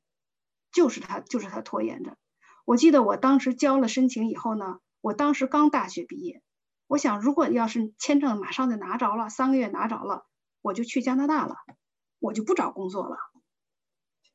[0.73, 2.17] 就是他，就是他拖延着。
[2.65, 6.41] 我记得我当时交了申请以后呢，我当时刚大学毕业，
[6.87, 10.25] 我想如果要是签证马上就拿着了，三个月拿着了，
[10.63, 11.57] 我就去加拿大了，
[12.21, 13.17] 我就不找工作了。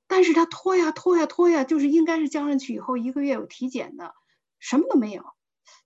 [0.07, 4.13] 但是他拖呀拖呀拖呀，就是应该是交上去以后一个月有体检的，
[4.59, 5.23] 什么都没有，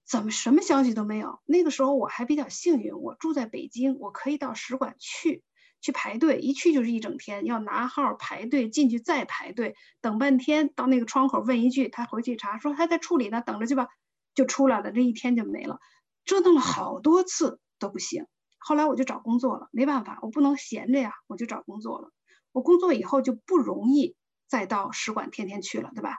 [0.07, 1.39] 怎么什么消息都没有？
[1.45, 5.43] 那个时候我还比较幸运，我住在北京，我可以到使馆去。
[5.81, 13.87] 去排队，一去就是一整天，要拿号排队进去再排队，等半天，到那个窗口问一句，他回去查说他在处理呢，等着去吧，
[14.35, 15.79] 就出来了，这一天就没了，
[16.25, 18.25] 折腾了好多次都不行。
[18.59, 22.11] 后来我就找工作了，没办法，我不能闲着呀，我就找工作了。
[22.51, 24.15] 我工作以后就不容易
[24.47, 26.17] 再到使馆天天去了，对吧？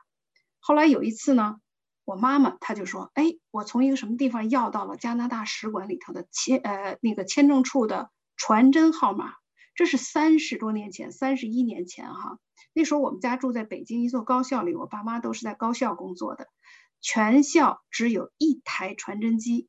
[0.59, 1.57] 后来有一次呢，
[2.05, 9.35] 我妈妈她就说：“哎，我从一个什么地方要到了加拿大使馆里头的签呃那个签证处的传真号码。”
[9.75, 12.39] 这是三十多年前，三十一年前哈。
[12.75, 16.49] 那时候我们家住在北京一座高校里，我爸妈都是在高校工作的，
[17.01, 19.69] 全校只有一台传真机，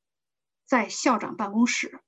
[0.66, 2.02] 在校长办公室。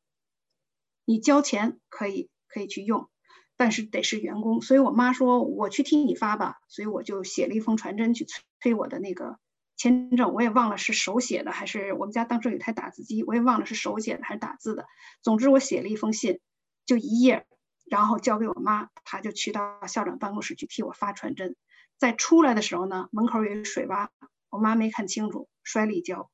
[1.06, 3.10] 你交钱可以可以去用，
[3.58, 4.62] 但是得是员工。
[4.62, 8.26] 所以我妈说我去替你发吧，所以我就写了一封传真去
[8.62, 9.38] 催我的那个
[9.76, 10.34] 签证。
[10.34, 14.86] 我也忘了是手写的还是我们家当时有台打字机，我也忘了是手写的还是打字的。
[15.22, 16.40] 总之我写了一封信，
[16.86, 17.46] 就一页，
[17.86, 21.56] 然后交给我妈，她就去到校长办公室去替我发传真。
[21.98, 24.10] 在出来的时候呢，门口有一水洼，
[24.50, 26.30] 我妈没看清楚，摔了一跤，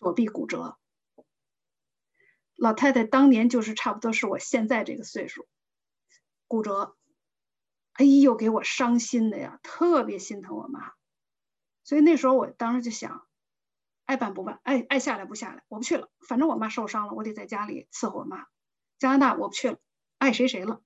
[0.00, 0.76] 左臂骨折。
[2.58, 5.46] 老太太当年就是差不多是我现在这个岁数，
[6.48, 6.96] 骨折，
[7.92, 10.90] 哎呦，给我伤心的呀，特别心疼我妈。
[11.84, 13.24] 所以那时候我当时就想，
[14.06, 16.10] 爱办不办，爱爱下来不下来，我不去了。
[16.26, 18.46] 反正我妈受伤了，我得在家里伺候我妈。
[18.98, 19.78] 加拿大我不去了，
[20.18, 20.82] 爱谁谁了。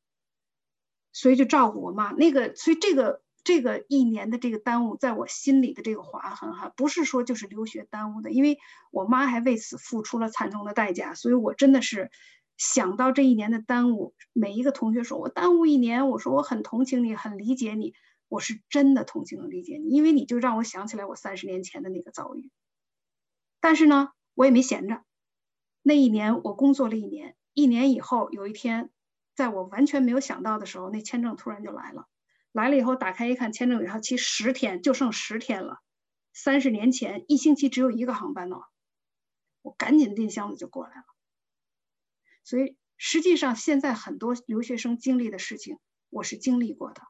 [1.11, 2.12] 所以就照顾我妈。
[2.12, 3.22] 那个，所以这个。
[3.44, 8.59] 这个一年的这个耽误，在我心里的这个划痕哈，不是说就是留学耽误的，因为
[8.92, 12.11] 我妈还为此付出了惨重的代价，所以我真的是
[12.57, 17.94] 想到这一年的耽误，每一个同学说我耽误一年，我说我很同情你，很理解你，
[18.28, 22.50] 我是真的同情和理解你，因为你就让我想起来我三十年前的那个遭遇。
[23.61, 25.02] 但是呢，我也没闲着，
[25.83, 28.90] 那一年我工作了一年，一年以后有一天，
[29.35, 32.07] 在我完全没有想到的时候，那签证突然就来了。
[32.52, 35.78] 来了以后，打开一看，签证有效期十天，就剩十天了。
[36.34, 38.56] 三十年前，一星期只有一个航班呢，
[39.62, 41.04] 我赶紧拎箱子就过来了。
[42.44, 45.78] 所以，实际上现在很多留学生经历的事情，
[46.10, 47.02] 我是经历过的。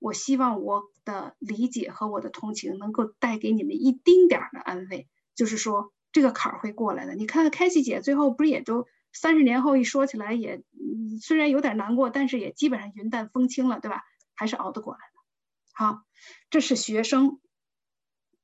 [0.00, 7.14] 我希望我的理解和我的同情能够带给你们一丁点儿的安慰，就是说这个坎儿会过来的。
[7.14, 10.62] 你看，开西姐最后不是也都三十年后一说起来也，
[11.22, 14.02] 虽然有点难过，但是也基本上云淡风轻了，对吧？
[14.34, 15.20] 还是熬得过来的。
[15.72, 16.04] 好，
[16.50, 17.40] 这是学生，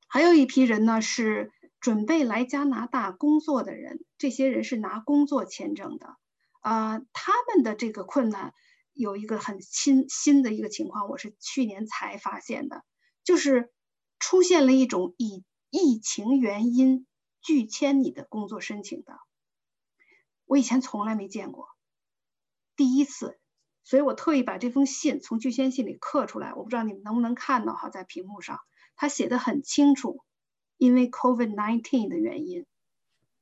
[0.07, 4.03] 还有一批人呢，是准备来加拿大工作的人。
[4.17, 6.17] 这些人是拿工作签证的，
[6.59, 8.53] 啊，他们的这个困难
[8.93, 12.83] 有一个很新新的一个情况，我是去年才发现的，
[13.23, 13.71] 就是
[14.19, 17.07] 出现了一种以疫情原因
[17.41, 19.19] 拒签你的工作申请的，
[20.45, 21.67] 我以前从来没见过，
[22.75, 23.40] 第一次。
[23.83, 28.59] 所以我特意把这封信从拒签信里刻出来，我不知道你们能不能看到哈，在屏幕上，
[28.95, 30.23] 他写的很清楚，
[30.77, 32.65] 因为 COVID-19 的原因，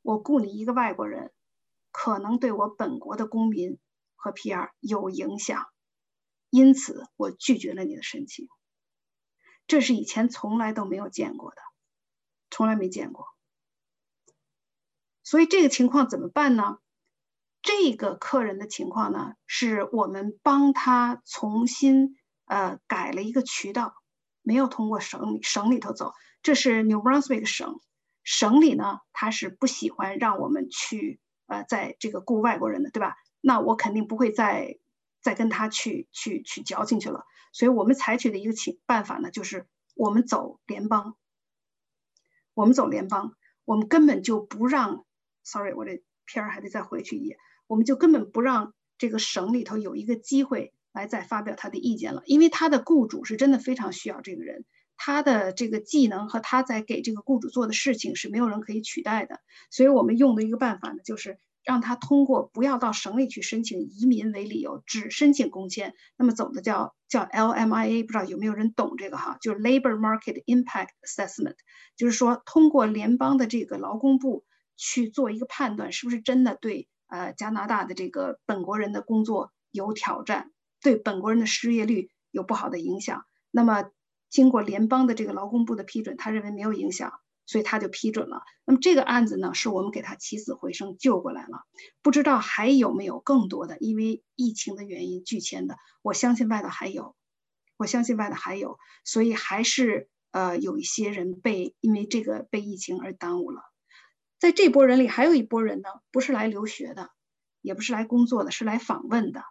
[0.01, 1.31] 我雇你一个外国人，
[1.91, 3.77] 可能对我本国的公民
[4.15, 5.67] 和 PR 有影响，
[6.49, 8.47] 因此我拒绝了你的申请。
[9.67, 11.61] 这是以前从来都没有见过的，
[12.49, 13.27] 从来没见过。
[15.21, 16.79] 所以这个情况怎么办呢？
[17.61, 23.93] 这个客人的情况呢，是我们帮他重新呃改了一个渠道，
[24.41, 26.13] 没有通过省里省里头走。
[26.41, 27.79] 这是 New Brunswick 省，
[28.23, 33.15] 省里呢他是不喜欢让我们去呃在这个雇外国人的，对吧？
[33.41, 34.79] 那我肯定不会再
[35.21, 37.25] 再跟他去去去矫情去了。
[37.51, 41.17] 所以我们采取的一个情办法呢，就是我们走联邦，
[42.53, 45.05] 我们走联邦，我们根本就不让
[45.43, 47.37] ，sorry，我这片儿还得再回去一页。
[47.69, 54.65] 我们就根本不让这个省里头有一个机会来再发表他的意见了，因为他的雇主是真的非常需要这个人，
[54.97, 59.39] 他的这个技能和他在给这个雇主做的事情是没有人可以取代的。
[59.69, 65.93] 所以我们用的一个办法呢，就是让他通过不要到省里去申请移民为理由，只申请工签。
[66.17, 69.37] 那么走的叫叫 LMIA，不知道有没有人懂这个哈？
[69.41, 71.55] 就是 Labor Market Impact Assessment，
[71.95, 74.43] 就是说通过联邦的这个劳工部
[74.75, 76.87] 去做一个判断，是不是真的对。
[77.09, 83.25] 呃，加拿大的这个本国人的工作有挑战，对本国人的失业率有不好的影响。
[83.51, 83.89] 那么，
[84.29, 88.43] 经过联邦的这个劳工部的批准，他认为没有影响，所以他就批准了。
[88.63, 91.63] 那么这个案子呢，是我们给他起死回生救过来了。
[92.03, 95.77] 不知道还有没有更多的因为疫情的原因拒签的？
[96.03, 97.15] 我相信外头还有，
[97.75, 103.63] 我相信外头还有，所以还是呃有一些人被因为这个被疫情而耽误了。
[104.39, 107.09] 在这波人里，还有一波人呢，不是来留学的，
[107.61, 109.43] 也不是来工作的，是来访问的。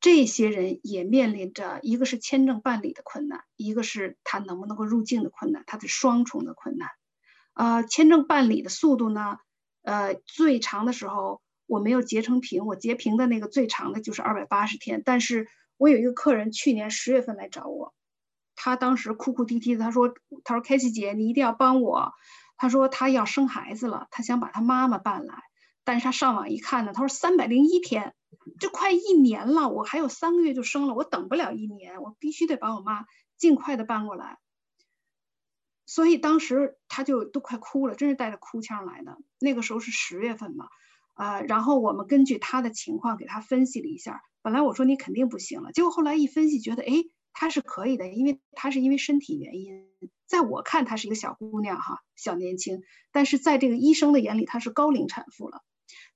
[0.00, 6.88] 这些人也面临着一个是签证办理的困难，一个是他能不能够入境的困难，他是双重的困难。
[7.54, 9.38] 呃，签证办理的速度呢，
[9.82, 15.02] 呃，最长的时候我没有截成屏，我截屏的那个最长的就是二百八十天。
[15.04, 15.48] 但是
[15.78, 17.92] 我有一个客人去年十月份来找我，
[18.54, 22.12] 他当时哭哭啼啼的，他说：“他说凯西姐，你一定要帮我。”
[22.56, 25.42] 他说他要生孩子了，他想把他妈妈办来，
[25.84, 28.14] 但是他上网一看呢，他说三百零一天。
[28.60, 33.04] 这快一年了，我还有三个月就生了，我等不了一年，我必须得把我妈
[33.36, 34.38] 尽快的搬过来。
[35.84, 39.18] 所以当时他就都快哭了，真是带着哭腔来的。
[39.40, 40.68] 那个时候是十月份嘛，
[41.14, 44.22] 啊，然后我们根据他的情况给他分析了一下。
[44.42, 46.92] 本来我说你肯定不行了，结果后来一分析，觉得哎，
[47.38, 49.86] 他是可以的，因为他是因为身体原因。
[50.26, 52.82] 在我看，她是一个小姑娘哈，小年轻，
[53.12, 55.62] 但是在这个医生的眼里，她是高龄产妇了。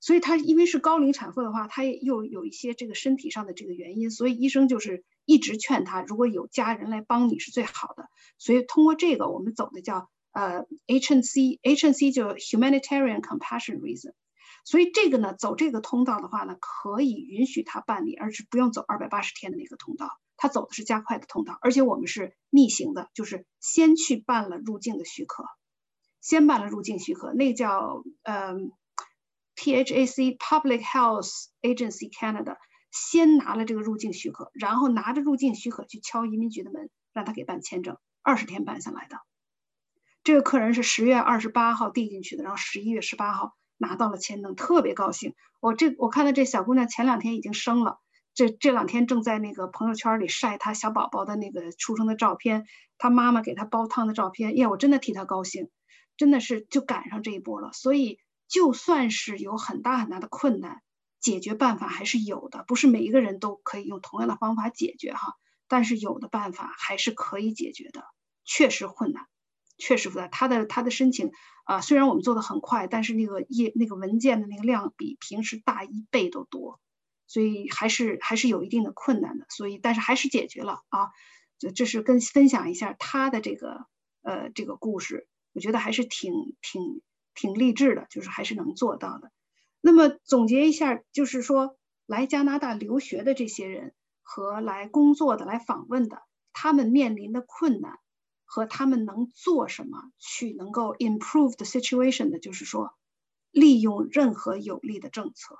[0.01, 8.09] 所以她因为是高龄产妇的话，她又有一些这个身体上的这个原因，所以医生就是一直劝她，如果有家人来帮你是最好的。
[8.37, 14.11] 所以通过这个，我们走的叫呃 H N C，H N C 就 Humanitarian Compassion Reason。
[14.65, 20.19] 所以这个呢，走这个通道的话呢，可以允许她办理，而是不用走二百八十天的那个通道。
[20.41, 25.45] 他走的是加快的通道，而且我们是逆行的，就是先去办了入境的许可，
[26.19, 28.55] 先办了入境许可，那叫呃。
[29.53, 31.29] PHAC Public Health
[31.61, 32.55] Agency Canada
[32.89, 39.17] 先拿了这个入境许可，然后拿着入境许可去敲移民局的门，让他给办签证，二十天办下来的。
[40.23, 45.35] 这个客人是十月二十八号递进去的，然后十一月十八号拿到了签证，特别高兴。
[45.59, 47.99] 我这我看到这小姑娘前两天已经生了，
[48.33, 52.65] 这这两天正在那个朋友圈里晒他小宝宝的那个出生的照片，
[52.97, 54.55] 他妈妈给他煲汤的照片。
[54.57, 55.69] 呀，我真的替他高兴，
[56.17, 58.19] 真的是就赶上这一波了，所以。
[58.53, 60.81] 就算是有很大很大的困难，
[61.21, 65.35] 解决办法还是有的，不是每一个人都可以用同样的方法解决哈。
[65.69, 68.03] 但是有的办法还是可以解决的，
[68.43, 69.25] 确实困难，
[69.77, 70.27] 确实复杂。
[70.27, 71.31] 他的他的申请
[71.63, 76.81] 啊，虽然我们做的很快，但是那个页那个文件的那个量比平时大一倍都多，
[77.31, 79.45] 所以还是还是有一定的困难的。
[79.49, 81.09] 所以但是还是解决了啊。
[81.59, 83.85] 这这是跟分享一下他的这个
[84.23, 87.01] 呃这个故事，我觉得还是挺挺。
[87.33, 89.31] 挺励志的，就是还是能做到的。
[89.79, 97.99] 那么总结一下，就是说来加拿大留学的这些人和来工作的、来访问的，他们面临的困难
[98.43, 102.93] 和他们能做什么去能够 improve the situation 的，就是说
[103.49, 105.55] 利用任何有利的政策。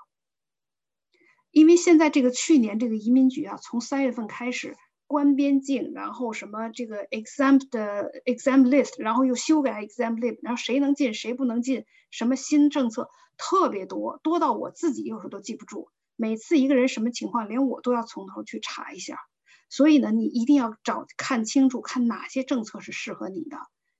[1.51, 4.75] 因为现在这个去年这个移民局啊，从三月份开始。
[5.07, 15.89] 关边境，然后什么这个 exam 的 exam list，然后又修改 exam list，然后谁能进谁不能进，什么新政策特别多，多到我自己有时候都记不住。
[16.15, 19.17] 每次一个人什么情况，连我都要从头去查一下。
[19.67, 23.57] 所以呢，你一定要找看清楚，看哪些政策是适合你的。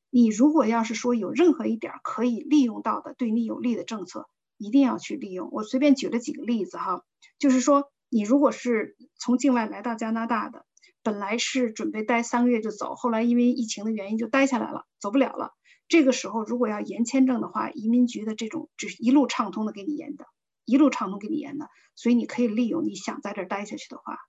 [0.09, 4.29] 你如果要是说有任何一点可以利用到的，对你有利的政策，
[4.61, 5.49] 一定要去利用。
[5.51, 7.03] 我随便举了几个例子哈，
[7.39, 10.65] 就是说你如果是从境外来到加拿大的。
[11.03, 15.49] 本来是准备待三个月就走，后来因为疫情的原因就待下来了，走不了了。
[15.87, 20.27] 这个时候如果要延签证的话，移民局的这种只是一路畅通的给你延的，
[20.63, 24.19] 一路畅通给你延的，所以你可以利用你想在这儿待下去的话，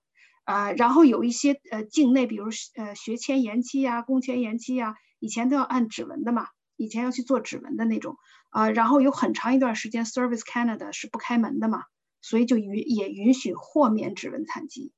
[0.45, 8.17] 啊，然后有一些呃境内，比如呃学签延期呀、工签延期呀，以前都要按指纹的嘛，以前要去做指纹的那种
[8.53, 11.85] 啊，然后有很长一段时间 Service Canada 是不开门的嘛，
[12.21, 14.93] 所以就允也允许豁免指纹残疾。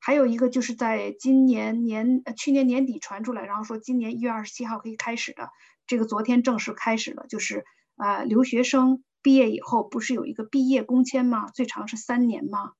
[0.00, 5.50] 还有一个就是在今年年呃去年年底传出来，然后说今年一月二十七号可以开始的，
[5.86, 7.64] 这个昨天正式开始了，就是
[7.96, 11.50] 啊留学生毕业以后不是有一个毕业工签吗？
[11.50, 12.72] 最长是三年吗？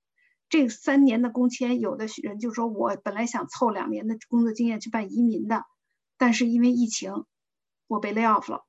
[0.48, 5.64] 这三年的工签，有的人就说我本来想凑两年的工作经验去办移民的，
[6.16, 7.24] 但是因为疫情，
[7.88, 8.65] 我被 lay off 了，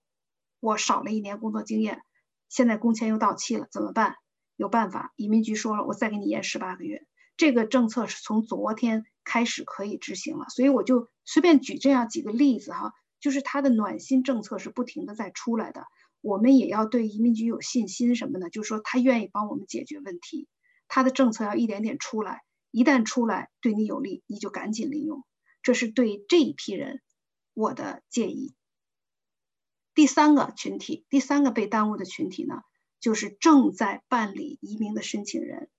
[0.60, 2.01] 我少了一年工作经验，
[2.49, 4.16] 现在工签又到期了，怎么办？
[4.55, 7.05] 有办法，移民局说了，我再给你延十八个月。
[7.38, 15.86] 这个政策是从昨天开始可以执行了，所以我就随便举这样几个例子哈，就是它的暖心政策是不停的在出来的。
[16.22, 18.49] 我们也要对移民局有信心，什么呢？
[18.49, 20.47] 就是说他愿意帮我们解决问题，
[20.88, 22.41] 他的政策要一点点出来，
[22.72, 25.24] 一旦出来对你有利，你就赶紧利用。
[25.62, 27.01] 这是对这一批人
[27.53, 28.55] 我的建议。
[29.97, 32.61] 第三个群体，第三个被耽误的群体呢，
[32.99, 35.71] 就是正在办理移民的申请人。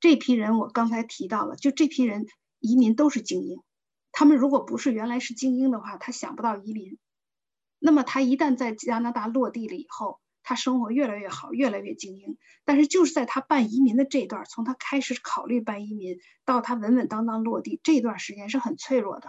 [0.00, 2.26] 这批人我刚才提到了，就这批人
[2.58, 3.60] 移民都是精英，
[4.10, 6.98] 他们如果不是原来是精英的话，他想不到移民。
[7.78, 12.38] 那么他一旦在加拿大落地了以后，他生活越来越好，越来越精英。
[12.64, 19.28] 但是就是在他办移民的这段，从他开始考虑办移民到他稳稳当当落地这段时间是很脆弱的，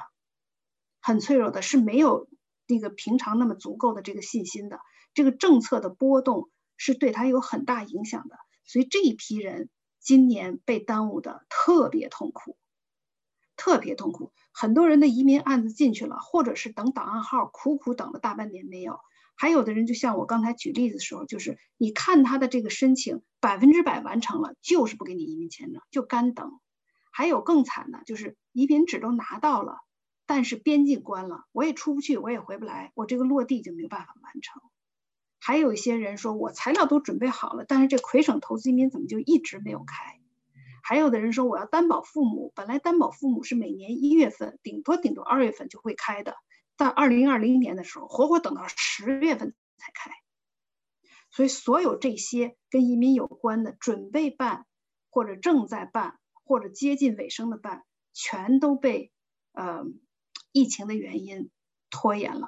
[1.01, 2.27] 很脆弱的，是没有
[2.73, 4.79] 那个平常那么足够的这个信心的。
[5.13, 9.69] 这个政策的波动是对他有很大影响的，所以这一批人
[9.99, 12.57] 今年被耽误的特别痛苦，
[13.55, 14.33] 特别痛苦。
[14.51, 18.99] 很多人的移民案子进去了，或者是等档案号苦苦等了大半年没有。
[19.35, 26.59] 还有的人就像我刚才举例子的时候，就是你看他的这个申请百分之百完成了，就是不给你移民签证，就干等。
[27.11, 29.77] 还有更惨的，就是移民纸都拿到了，
[30.25, 34.61] 但是边境关了，我也出不去，我也回不来，我这个落地就没有办法完成。
[35.39, 40.19] 还有一些人说，我材料都准备好了，但是这魁省投资移民怎么就一直没有开？
[40.81, 46.35] 还有的人说，我要担保父母，本来担保父母是每年一月份，顶多顶多二月份就会开的，
[46.77, 50.11] 在二零二零年的时候，活活等到十月份才开。
[51.29, 54.65] 所以，所有这些跟移民有关的，准备办
[55.09, 59.11] 或者正在办或者接近尾声的办，全都被
[59.53, 59.83] 呃
[60.53, 61.51] 疫情的原因
[61.89, 62.47] 拖延了，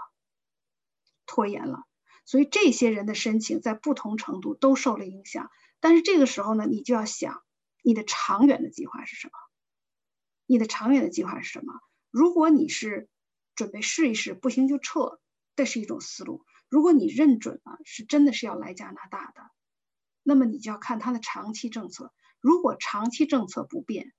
[1.25, 1.83] 拖延了。
[2.23, 5.51] 所以，这些人的申请在不同程度都受了影响。
[5.81, 7.43] 但是这个时候呢，你就要想。
[7.83, 9.33] 你的长远的计划是什么？
[10.47, 11.73] 你的长远的计划是什么？
[12.09, 13.09] 如果你是
[13.53, 15.19] 准备试一试，不行就撤，
[15.55, 16.43] 这是一种思路。
[16.67, 19.51] 如果你认准了，是真的是要来加拿大的，
[20.23, 22.11] 那么你就要看他的长期政策。
[22.41, 24.11] 如果长期政策不变，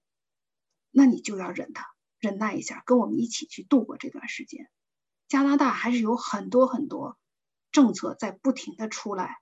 [0.93, 1.89] 那你就要忍他，
[2.27, 4.68] 忍耐一下，跟我们一起去度过这段时间。
[5.29, 7.16] 加拿大还是有很多很多
[7.70, 9.37] 政策在不停的出来，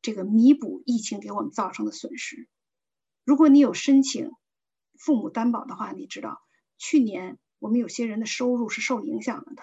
[0.00, 2.48] 这个弥补疫情给我们造成的损失。
[3.24, 4.30] 如果你有申请
[4.98, 6.40] 父母担保的话，你知道
[6.78, 9.62] 去年我们有些人的收入是受影响了的，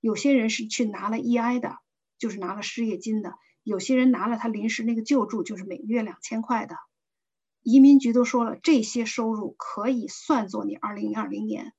[0.00, 1.78] 有些人是去拿了 EI 的，
[2.18, 3.30] 就是拿了失业金的；
[3.62, 6.76] 有些人拿了他临时那个救助，就是每个月两千块的。
[7.62, 11.72] 移民局都说了，这些收入可以算作你二零二零年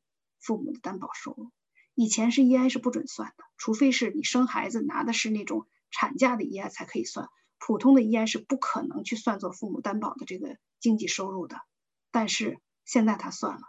[0.43, 1.51] 父母的担保收入。
[1.95, 7.29] 以前是 EI 是不准算的，除非是你生孩子拿的是那种产假的 EI 才可以算。
[7.59, 11.61] 普通的 EI 是不可能去算作父母担保的这个经济收入的，
[12.11, 13.61] 但是现在他算了，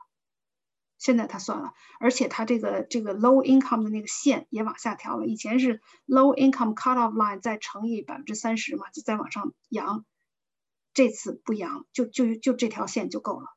[0.99, 5.27] 现在他算了，而且他这个这个 low income 的那个线也往下调了。
[5.27, 10.05] 以前是 low income cut off line 再乘以百分之三十嘛，就再往上扬，
[10.93, 13.54] 这次不扬，就就就这条线就够了。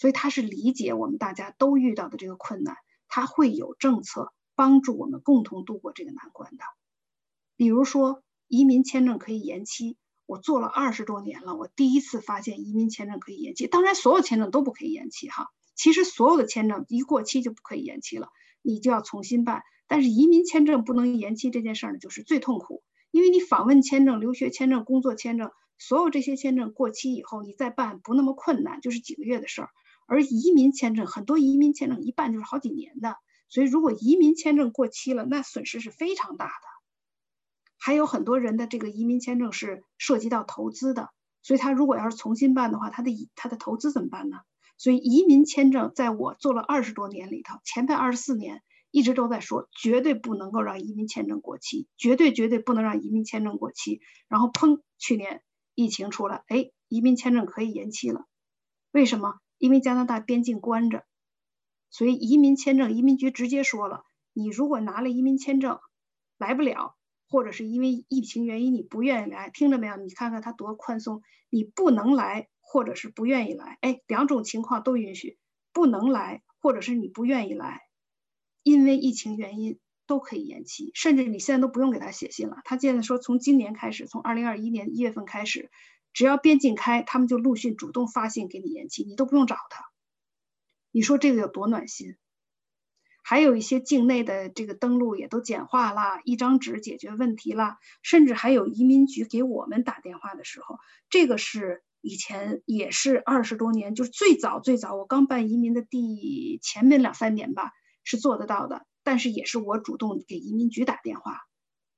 [0.00, 2.76] 所以他是理解我们大家都遇到的这个困难，
[3.06, 6.64] 他会有政策帮助我们共同度过这个难关的，
[7.56, 8.22] 比如说。
[8.52, 9.96] 移民签证可以延期，
[10.26, 13.68] 我做了二十多年了，我第一次发现移民签证可以延期。
[13.68, 15.46] 当然，所有签证都不可以延期哈。
[15.76, 18.30] 其实所有的签证一过期就不可以延期了，
[18.60, 19.62] 你就要重新办。
[19.86, 22.82] 但是移民签证不能延期这件事儿呢，就是最痛苦，
[23.12, 29.70] 因为你访问签证、留学签证、工作签证，所有这些签证过期以后你再办不那么困难，就是几个月的事儿。
[30.10, 33.14] 而移民签证很多移民签证一办就是好几年的，
[33.48, 36.52] 所以如果移民签证过期了，那损失是非常大的。
[37.78, 41.10] 还有很多人的这个移民签证是涉及到投资的，
[41.42, 44.38] 所以他如果要是重新办的话，他的他的投资怎么办呢？
[44.78, 54.00] 所以移民签证在我做了二十多年里头，前面二十四年一直都在说，绝对不能够让移民签证过期，绝对绝对不能让移民签证过期。
[54.26, 55.40] 然后砰，去年
[55.76, 58.26] 疫情出来，哎，移民签证可以延期了。
[58.90, 59.38] 为什么？
[59.60, 61.04] 因为加拿大边境关着，
[61.88, 64.02] 所以移民签证移民局直接说了，
[64.32, 65.78] 你如果拿了移民签证
[66.36, 66.96] 来不了。
[67.32, 69.96] 或者是因为疫情原因你不愿意来，听着没有？
[69.98, 75.38] 你看看他多宽松，你不能来，或者是不愿意来，哎，两种情况都允许，
[75.72, 77.82] 不能来，或者是你不愿意来，
[78.64, 82.56] 因为疫情原因都可以延期，甚至你现在都不用给他写信了。
[82.64, 85.70] 他现在说从今年开始，从二零二一年一月份开始，
[86.12, 89.84] 只要边境开，他们就陆续主动发信给你延期，你都不用找他。
[90.90, 92.16] 你说这个有多暖心？
[93.22, 100.78] 还有一些境内的这个登录也都简化了，一张纸解决问题了，甚至还有移民局给我们打电话的时候，
[101.10, 108.86] 这个是以前也是二十多年，就是最早最早我刚办移民的第前面两三年吧，是做得到的。
[109.02, 111.40] 但是也是我主动给移民局打电话，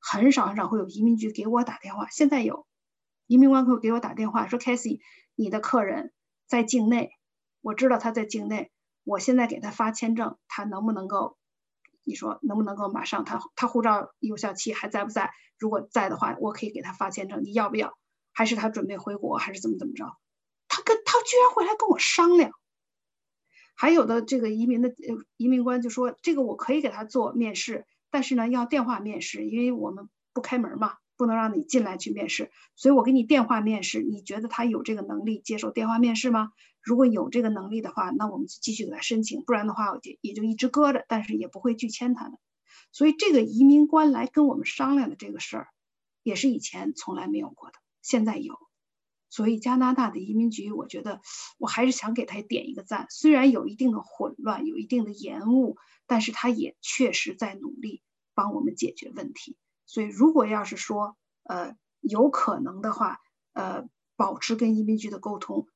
[0.00, 2.08] 很少很少会有移民局给我打电话。
[2.10, 2.66] 现在有
[3.32, 5.00] 移民官会给我打电话说 c a s i e
[5.36, 6.12] 你的客人
[6.46, 7.12] 在境内，
[7.62, 8.70] 我知道他在境内。
[9.04, 11.38] 我现在给他发签证，他能不能够？
[12.04, 13.24] 你说能不能够马上？
[13.24, 15.30] 他他护照有效期还在不在？
[15.56, 17.96] 如果在的话，我可以给他发签证，你要不要？
[18.34, 20.04] 还是他准备回国，还是怎么怎么着？
[20.68, 22.52] 他跟他居然会来跟我商量。
[23.74, 24.94] 还有的这个移民的
[25.38, 34.02] 移民官就说：“这个我可以给他做面试，但是呢要电话面试，因为我们不开门嘛，不能让你进来去面试，所以我给你电话面试。
[34.02, 36.50] 你觉得他有这个能力接受电话面试吗？
[36.82, 42.40] 如果有这个能力的话，那我们就继续给他申请；不然的话，我就也就一直搁着，但是也不会拒签他的。
[42.90, 45.68] 所以这个移民官来跟我们商量的这个事儿，
[46.24, 48.58] 也是以前从来没有过的，现在有。
[49.30, 51.20] 所以加拿大的移民局，我觉得
[51.56, 53.06] 我还是想给他点一个赞。
[53.10, 55.76] 虽然有一定的混乱，有一定的延误，
[56.08, 58.02] 但是他也确实在努力
[58.34, 59.56] 帮我们解决问题。
[59.86, 63.20] 所以如果要是说，呃，有可能的话，
[63.52, 65.68] 呃，保持跟移民局的沟通，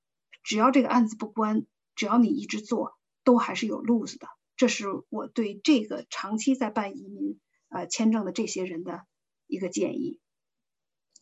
[0.43, 4.29] 只要这个案子不关，只要你一直做，都还是有路子的。
[4.57, 7.39] 这是我对这个长期在办移民
[7.69, 9.05] 呃签证的这些人的
[9.47, 10.21] 一个建议。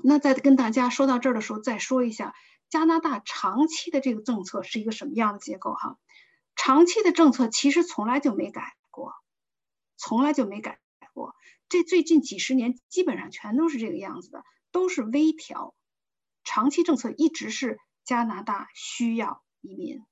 [0.03, 2.35] 那在跟大家说到这儿的时候，再说一下
[2.69, 5.99] 加拿大长期的这个政策是一个什么样的结构哈？
[6.57, 9.15] 长期的政策其实从来就没改过，
[9.97, 10.79] 从来就没改
[11.15, 11.35] 我。
[11.69, 14.43] 这最近几十年基本上全都是这个样子的，
[14.73, 15.75] 都是微调。
[16.45, 20.05] 长期政策一直是加拿大需要移民，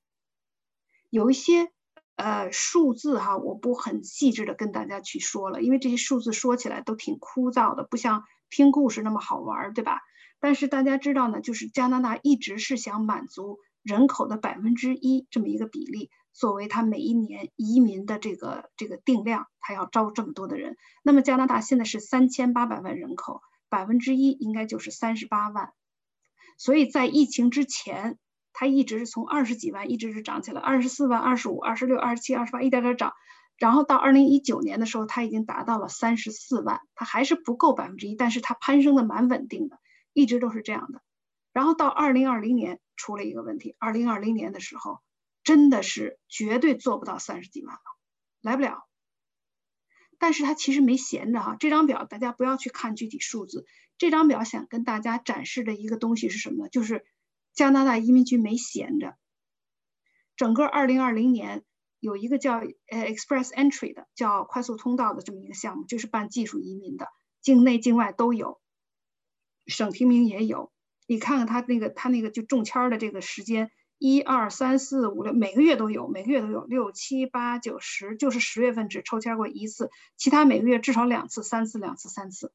[1.09, 1.71] 有一些
[2.15, 8.23] 呃数字哈，我不很细致的跟大家去说了，因为这些数字说起来都挺枯燥的，不像。
[8.55, 9.99] 听故事那么好玩，对吧？
[10.39, 20.75] 但是大家知道呢，就是加拿大一直是想满足人口的百分之一这么一个比例，作为他每一年移民的这个这个定量，他要招这么多的人。
[21.03, 25.71] 那么加拿大现在是三千八百万人口，百分之一应该就是三十八万。
[26.57, 28.17] 所以在疫情之前，
[28.51, 33.13] 它一直是从二十几万一直是涨起来，二十四万、二十五、二十六、二十七、二十八，一点点涨。
[33.57, 39.79] 然后到二零一九年的时候，它已经达到了三十四万，它还是不够百分之一，但是它攀升的蛮稳定的，
[40.13, 41.01] 一直都是这样的。
[41.53, 44.99] 然后到二零二零年出了一个问题，二零二零年的时候，
[45.43, 47.81] 真的是绝对做不到三十几万了，
[48.41, 48.87] 来不了。
[50.17, 53.65] 但是他其实没闲着哈，这张表大家不要去看具体数字，
[53.97, 56.69] 这张表想跟大家展示的一个东西是什么呢？
[56.69, 57.05] 就是
[57.53, 59.17] 加拿大移民局没闲着，
[60.35, 61.63] 整个二零二零年。
[61.99, 67.07] 有一个叫呃 Express Entry 的，叫快速通道的这么一个项目，就是办技术移民的，
[67.41, 68.59] 境内境外都有，
[69.67, 70.73] 省提名也有。
[71.07, 73.71] 你看看他那个他那个就中签的这个时间，
[74.05, 82.51] 一二三四五六，每个月都有，每个月都有六七八九十，就是十月份只抽签过一次，其他每个月至少两次、三次、两次、三次，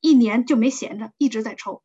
[0.00, 1.82] 一年就没闲着，一直在抽。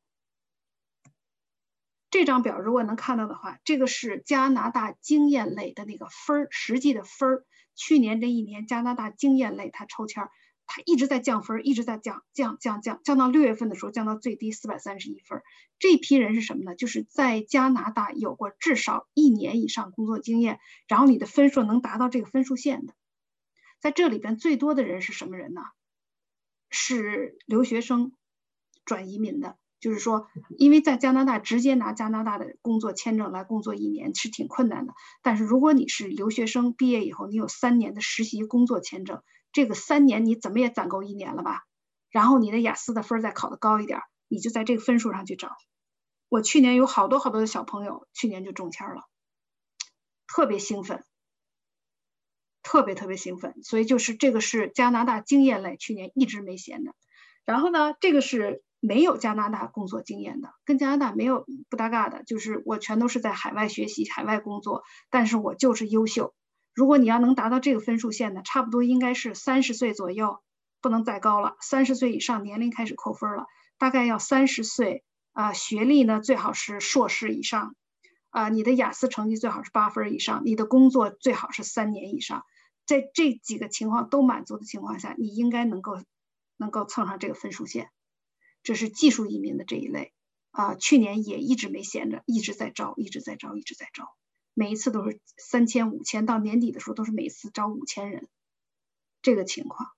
[2.12, 7.46] 这张表如果能看到的话，这个是加拿大经验类的那个分儿，实际的分儿。
[7.74, 10.30] 去年这一年，加拿大经验类它抽签，
[10.66, 15.42] 它一直在降分，一直在降，降降降，降到六月份的时候降到最低四百三十一分。
[15.80, 16.76] 这批人是什么呢？
[16.76, 22.94] 就是在加拿大有过至少一年以上工作经验，然后你的分数能达到这个分数线的。
[23.80, 25.62] 在这里边最多的人是什么人呢？
[26.70, 28.14] 是留学生
[28.86, 29.58] 转移民的。
[29.80, 34.94] 就是说，因为在加拿大直接拿加拿大的工作签证来工作一年是挺困难的。
[35.22, 39.22] 但是如果你是留学生，毕业以后你有三年的实习工作签证，
[39.54, 41.62] 这个三年你怎么也攒够一年了吧？
[42.10, 45.56] 然后你的雅思的分再考得高一点，你就在这个分数上去找。
[46.28, 49.04] 我去年有好多好多的小朋友去年就中签了，
[50.28, 51.06] 特别兴奋，
[52.64, 53.64] 特别特别兴奋。
[53.64, 56.94] 所以就是这个是加拿大经验类，去年一直没闲着。
[57.46, 58.64] 然后呢，这个是。
[58.86, 66.34] 没有加拿大工作经验的，跟加拿大没有不搭嘎的，就是我全都是在海外学习、海外工作，但是我就是优秀。
[66.74, 70.42] 如果你要能达到这个分数线呢，差不多应该是三十岁左右，
[70.82, 71.56] 不能再高了。
[71.62, 73.46] 三十岁以上年龄开始扣分了，
[73.78, 75.04] 大概要三十岁
[75.34, 77.76] 啊，学历呢最好是硕士以上，
[78.32, 82.44] 啊，你的雅思成绩最好是八分以上，你的工作最好是三年以上，
[82.86, 86.02] 在这几个情况都满足的情况下，你应该能够
[86.58, 87.90] 能够蹭上这个分数线。
[88.64, 90.14] 这是技术移民的这一类
[90.52, 94.08] 啊，去年也一直没闲着，一直在招，一直在招，一直在招，
[94.54, 98.28] 每一次都是三千、五千，到年底的时候都是每次招五千人，
[99.22, 99.90] 这个情况，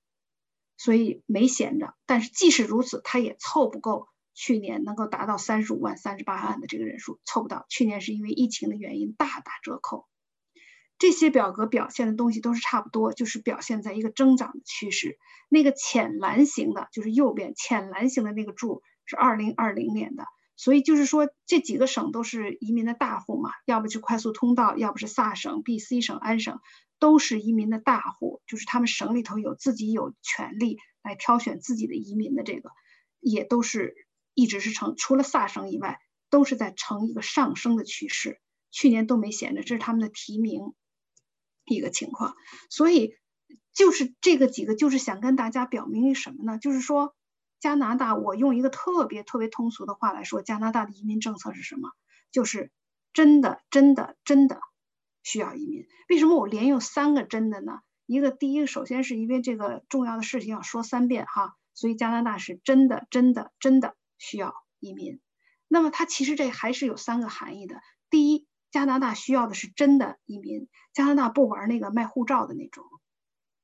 [0.78, 1.96] 所以没闲着。
[2.06, 7.66] 但是即使如此，他也凑不够去年能够达到三十五万、三十八万的这个人数，凑不到。
[7.70, 10.08] 去年是因为疫情的原因大打折扣。
[10.98, 15.20] 这些表格表现的东西都是差不多，就是表现在一个增长的趋势。
[15.50, 20.26] 那个浅蓝型的，就是右边浅蓝型的那个柱是二零二零年的，
[20.56, 26.60] 所以就是说这几个省都是移民的大户嘛，要不就快速通道，要不是萨省、BC 省、安省，
[27.00, 32.72] 都是移民的大户，就是他们省里头有自己有权利来挑选自己的移民的这个，
[33.20, 33.96] 也都是
[34.34, 36.00] 一直是呈除了萨省以外，
[36.30, 38.40] 都是在呈一个上升的趋势，
[38.72, 40.74] 去年都没闲着，这是他们的提名。
[41.68, 42.36] 一个情况，
[42.70, 43.16] 所以
[43.74, 46.60] 就是这个几个，就是想跟大家表明一什么呢？
[46.60, 47.16] 就是说，
[47.60, 51.92] 加拿大，我用一个特别特别通俗的话来说，加拿大的移民政策是什么？
[52.32, 52.72] 就是
[53.14, 54.60] 真的真的真的
[55.24, 55.88] 需要移民。
[56.10, 57.80] 为什么我连用三个真的呢？
[58.06, 65.20] 一个第一个，首先是因为这个重要的事情要说三遍哈，所以加拿大是真的真的真的需要移民。
[65.68, 67.82] 那么它其实这还是有三个含义的。
[68.12, 72.86] 第一，加拿大需要的是真的移民，加拿大不玩那个卖护照的那种。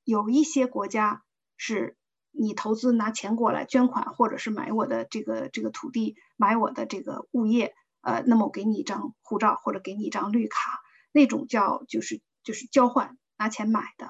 [0.03, 1.23] 有一些国家
[1.57, 1.95] 是
[2.31, 10.79] 你投资拿钱过来捐款，或者是买我的这个这个土地，买我的这个物业，呃，那么我给你一张护照或者给你一张绿卡，
[11.11, 14.09] 那种叫就是就是交换拿钱买的。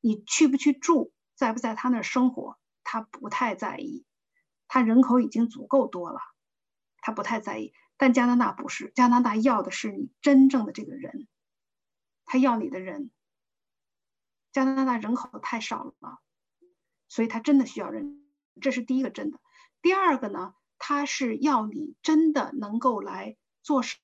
[0.00, 4.04] 你去不去住，在不在他那儿生活，他不太在意，
[4.68, 6.20] 他人口已经足够多了。
[6.98, 11.28] 他不太在意，但加拿大不是，加拿大要的是你真正的这个人，
[12.24, 13.10] 他要你的人。
[14.52, 16.18] 加拿大人口太少了，
[17.14, 18.20] 所以他真的需要人，
[18.60, 19.38] 这是第一个真的。
[19.82, 23.98] 第二个呢，他是要你真的能够来做事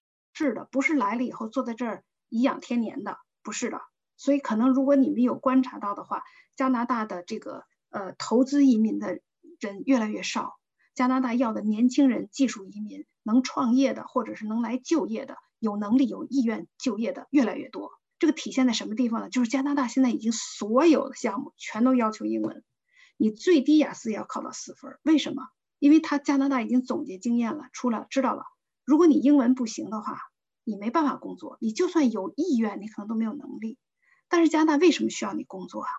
[0.55, 3.81] 的，不是来了以后坐在这儿颐养天年的，不是的。
[4.17, 6.23] 所以可能如果你们有观察到的话，
[6.55, 9.19] 加拿大的这个呃投资移民的
[9.59, 10.55] 人越来越少。
[10.95, 17.91] 加拿大要的年轻人、技术移民、能创业的，或者是能来就业的、有能力、有意愿就业的越来越多。
[18.21, 19.31] 这个体现在什么地方呢？
[19.31, 22.63] 就是加拿大现在已经所有的项目全都要求英文，
[23.21, 24.99] 你最低雅思也要考到四分。
[25.03, 25.43] 为什么？
[25.79, 28.45] 因为他加拿大已经总结经验了，出来知道了，
[28.87, 30.19] 如果你英文不行的话，
[30.65, 31.59] 你没办法工作。
[31.61, 33.77] 你就算有意愿，你可能都没有能力。
[34.29, 35.91] 但是加拿大为什么需要你工作啊？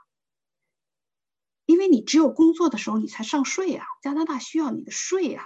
[1.67, 3.86] 因为你只有工作的时候，你才上税呀。
[4.01, 5.45] 加拿大需要你的税呀，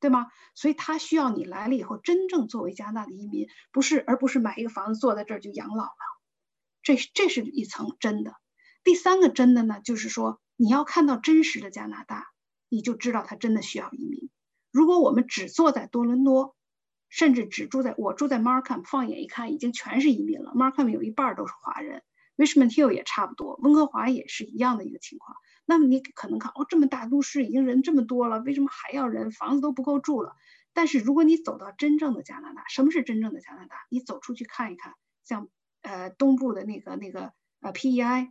[0.00, 0.26] 对吗？
[0.56, 5.92] 所以他需要你来了以后，真正作为加拿大的移民，不是，而不是买一个房子坐在这儿就养老了。
[6.82, 8.34] 这这是一层真的。
[8.82, 12.28] 第三个真的呢，就是说你要看到真实的加拿大，
[12.68, 14.30] 你就知道他真的需要移民。
[14.70, 16.56] 如果我们只坐在多伦多，
[17.08, 20.52] 甚至只住在我住在 Markham，放眼一看，已经全是移民了。
[20.54, 22.02] Markham 有一半都是华人。
[22.36, 25.36] Richmond Hill 也差不多，温哥华也是一样的一个情况。
[25.64, 29.30] 那么你可能看，哦，这么大都市已经人这么多了，为什么还要人？
[29.30, 30.34] 房子都不够住了。
[30.72, 33.76] 但是如果你走到真正的加拿大，什么是真正的加拿大？
[33.88, 35.48] 你走出去看一看，像
[35.82, 38.30] 呃东部的那个那个呃 PEI、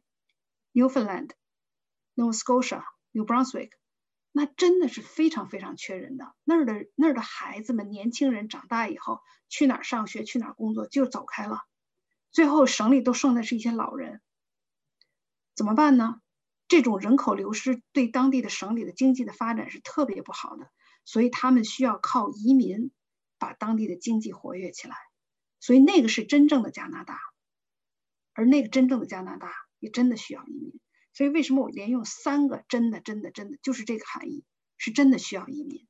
[0.73, 1.29] Newfoundland、
[2.15, 3.71] Nova Scotia、New Brunswick，
[4.31, 6.33] 那真的是非常非常缺人的。
[6.43, 11.59] 那儿的那儿的孩子们、年轻人长大以后去哪儿上学、去哪儿工作就走开了。
[12.31, 14.21] 最后，省里都剩的是一些老人，
[15.55, 16.19] 怎么办呢？
[16.67, 20.71] 这种人口流失对当地的省里的经济的发展是特别不好的，
[21.05, 22.91] 所以他们需要靠移民
[23.37, 24.95] 把当地的经济活跃起来。
[25.59, 27.19] 所以那个是真正的加拿大，
[28.33, 30.79] 而那个真正的加拿大也真的需要移民。
[31.13, 34.43] 所以为什么我连用三个真的、真的、真的，就是这个含义，
[34.77, 35.87] 是真的需要移民。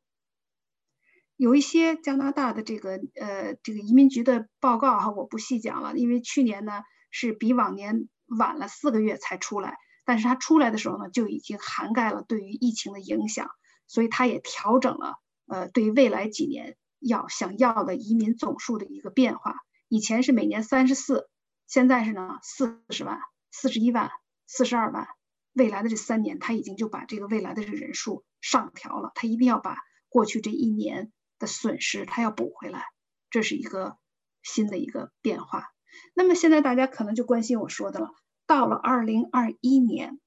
[1.35, 13.49] 有一些加拿大的这个呃这个移民局的报告哈，我不细讲了，因为去年呢是比往年晚了四个月才出来，但是它出来的时候呢就已经涵盖了对于疫情的影响，
[13.87, 15.15] 所以它也调整了
[15.47, 19.55] 呃对未来几年要想要的移民总数的一个变化，
[19.87, 21.29] 以前是每年三十四，
[21.67, 23.19] 现在是呢四十万、
[23.51, 24.11] 四十一万、
[24.53, 25.07] 四十二万，
[25.53, 29.77] 未来的这三年他已经就把这个未来的这人数上调了，他一定要把
[30.09, 31.11] 过去这一年。
[31.39, 32.85] 的损失，他要补回来，
[33.29, 33.97] 这是一个
[34.43, 35.73] 新的一个变化。
[36.13, 38.11] 那么现在大家可能就关心我说的了，
[38.45, 40.21] 到了二零二一年，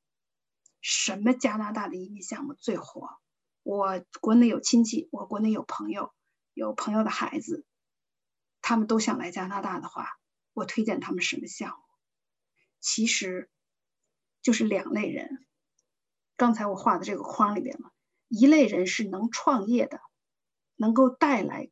[0.82, 3.08] 什么加拿大的移民项目最火？
[3.62, 6.12] 我国内有亲戚，我国内有朋友，
[6.52, 7.64] 有朋友的孩子，
[8.60, 10.18] 他们都想来加拿大的话，
[10.52, 11.82] 我推荐他们什么项目？
[12.80, 13.48] 其实
[14.46, 15.44] 就是两类人。
[16.36, 17.90] 刚才我画的这个框里边嘛，
[18.28, 19.98] 一类人是能创业的。
[20.76, 21.68] 能够带来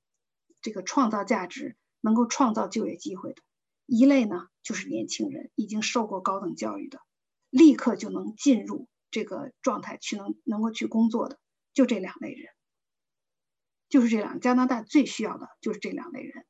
[0.60, 3.42] 这个创造价值、能够创造就业机会的
[3.86, 7.00] 一类呢，就是年轻人，已经受过高等教育的，
[7.48, 11.38] 立刻就能进入这个状态去能能够去工作的，
[11.74, 12.52] 就这两类人，
[13.88, 16.44] 就是这两加拿大最需要的就是这两类人。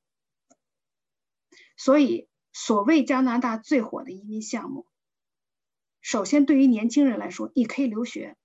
[1.77, 4.87] 所以，所谓加拿大最火的移民项目，
[6.05, 8.37] 首先对于年轻人来说，你可以留学。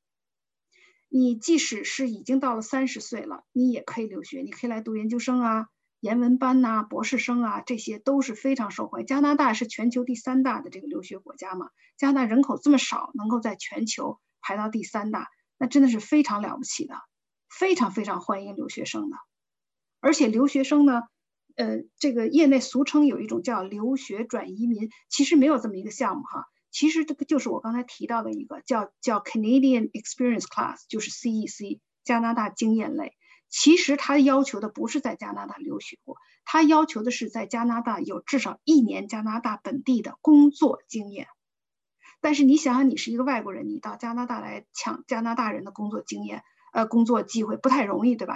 [1.10, 5.68] 你即使是已经到了三十岁了，你也可以留学，你可以来读研究生啊、
[5.99, 9.07] 研文班呐、博士生啊，这些都是非常受欢迎。
[9.07, 16.95] 加拿大是全球第三大的这个留学国家嘛，加拿大人口这么少，能够在全球排到第三大，那真的是非常了不起的，
[17.49, 19.18] 非常非常欢迎留学生的。
[19.99, 21.01] 而且留学生呢，
[21.57, 33.13] 呃，这个业内俗称有一种叫留学转移民，其实没有这么一个项目哈，其实这个就是我刚才提到的一个叫叫 Canadian Experience Class，就是 CEC 加拿大经验类。
[33.49, 41.28] 其实他要求的不是在加拿大留学过，他要求的是在加拿大有至少一年加拿大本地的工作经验。
[42.22, 46.43] 但是你想想，你是一个外国人，你到加拿大来抢加拿大人的工作经验，
[46.74, 48.36] 呃，工作机会不太容易，对吧？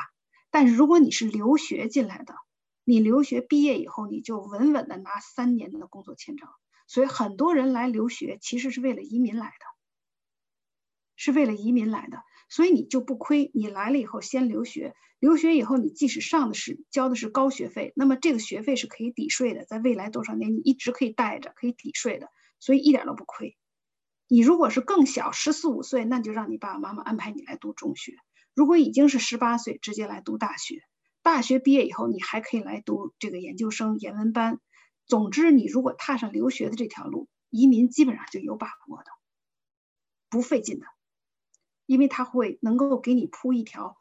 [0.50, 2.34] 但是如果你是留学进来的，
[2.84, 6.50] 你留学毕业以后，你就稳稳的拿三年的工作签证。
[6.94, 9.66] 所以很多人来留学其实是为了移民来的，
[11.16, 12.20] 是为了移民来的。
[12.50, 22.30] 所以你就不亏，你来了以后先留学，留学以后你即使上的是交的是高学费，那么这个学费是可以抵税的，在未来多少年你一直可以带着，可以抵税的，
[22.60, 23.58] 所以一点都不亏。
[24.28, 28.12] 你如果是更小，十四五岁，那就让你爸爸妈妈安排你来读中学；
[28.54, 30.84] 如果已经是十八岁，直接来读大学。
[31.24, 34.60] 大学毕业以后，你还可以来读这个研究生、研文班。
[35.06, 39.12] 总之，你如果踏上留学的这条路，移民基本上就有把握的，
[40.30, 40.86] 不费劲的，
[41.86, 43.98] 因为他会能够给你铺一条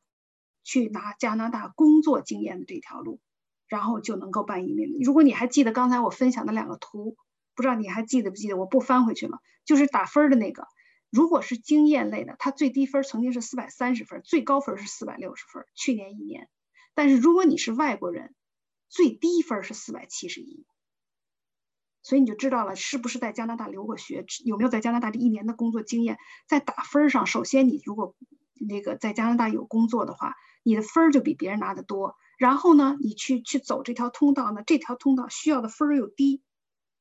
[0.62, 3.20] 去拿加拿大工作经验的这条路，
[3.68, 4.98] 然后就能够办移民。
[5.03, 7.16] 如果你还记得刚才我分享的两个图。
[7.55, 8.57] 不知道你还记得不记得？
[8.57, 10.66] 我不翻回去了，就是打分的那个。
[11.11, 15.66] 如果是经验类的，它最低分曾经是四百三十分，最高分是四百六十分。
[15.74, 16.48] 去年一年，
[16.94, 18.34] 但是如果你是外国人，
[18.88, 20.64] 最低分是四百七十一。
[22.03, 26.18] 所以你就知道了，是不是在加拿大留过学，有没有在加拿大这一年的工作经验？
[26.46, 28.14] 在打分上，首先你如果
[28.55, 32.16] 那个在加拿大有工作的话，你的分就比别人拿的多。
[32.38, 36.42] 然后呢，你去去走这条通道呢，这条通道需要的分又低。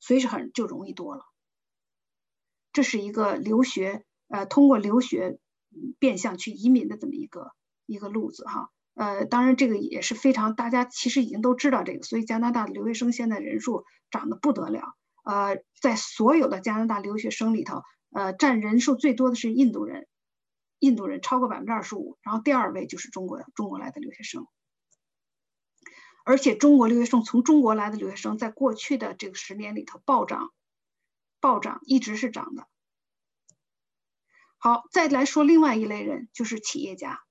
[0.04, 1.26] 所以是很就容易多了，
[2.74, 5.38] 这是一个留学，呃，通过留学
[6.00, 7.52] 变相去移民的这么一个
[7.86, 20.08] 一个路子哈，呃，当然这个也是非常大家其实已经都知道这个，所以加拿大的留学生现在人数涨得不得了，呃，在所有的加拿大留学生里头，呃，占人数最多的是印度人，
[20.80, 24.46] 印度人超过百分之二十五，然后第二位就是中国中国来的留学生。
[26.24, 30.52] 而且中国留学生从中国来的留学生，在过去的这个十年里头暴涨，
[31.40, 32.68] 暴涨一直是涨的。
[34.60, 37.22] 好，再来说另外一类人，就是企业家。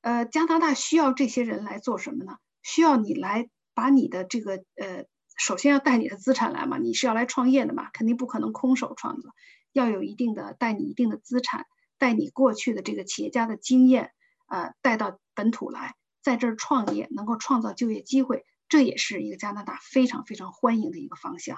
[0.00, 2.36] 呃，加拿大需要这些人来做什么呢？
[2.62, 9.32] 需要你来把你的这个呃，首先要带你的资产来嘛，你是要来创业的嘛，肯定不可能空手创作，
[9.72, 11.66] 要有一定的带你一定的资产，
[11.98, 14.12] 带你过去的这个企业家的经验，
[14.46, 15.94] 呃，带到本土来。
[16.20, 21.56] 在这儿创业能够创造就业机会，这也是一个加拿大非常非常欢迎的一个方向。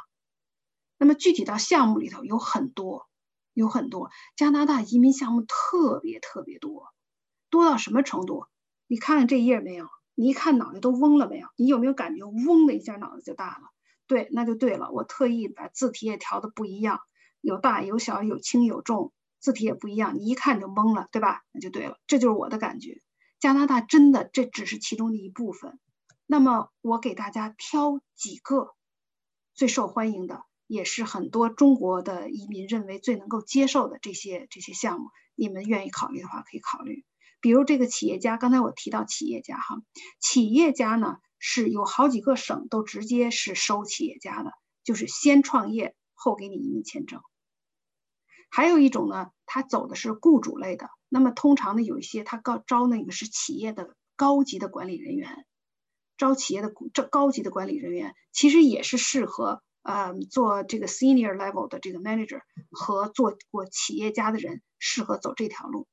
[0.96, 3.08] 那么具体到项目里头有很多，
[3.52, 6.86] 有很多加拿大移民项目特别特别多，
[7.50, 8.46] 多到什么程度？
[8.86, 9.88] 你看看这页没有？
[10.14, 11.48] 你一看脑袋都嗡了没有？
[11.56, 13.70] 你有没有感觉嗡的一下脑子就大了？
[14.06, 14.90] 对，那就对了。
[14.90, 17.00] 我特意把字体也调的不一样，
[17.40, 21.42] 有大有小，有轻有重，字体也不一样，你一看就懵了，对吧？
[21.52, 23.00] 那就对了，这就是我的感觉。
[23.38, 25.78] 加拿大真的这只是其中的一部分，
[26.26, 28.74] 那么我给大家挑几个
[29.54, 37.04] 最受欢迎的，也是很多中国的移民认为最能够接受的这些这些项目，你们愿意考虑的话可以考虑。
[37.40, 39.82] 比如这个企业家，刚才我提到企业家哈，
[40.20, 44.52] 企业家呢是有好几个省都直接是收企业家的，
[44.84, 47.20] 就是先创业后给你移民签证。
[48.50, 50.90] 还有一种呢，他走的是雇主类的。
[51.08, 55.46] 那么通常呢，有一些他高招那个是企业的高级的管理人员，
[56.18, 65.88] 招企业的这高级的管理人员，其实也是适合呃做这个 senior level 的这个 manager 和做过企业家的人适合走这条路，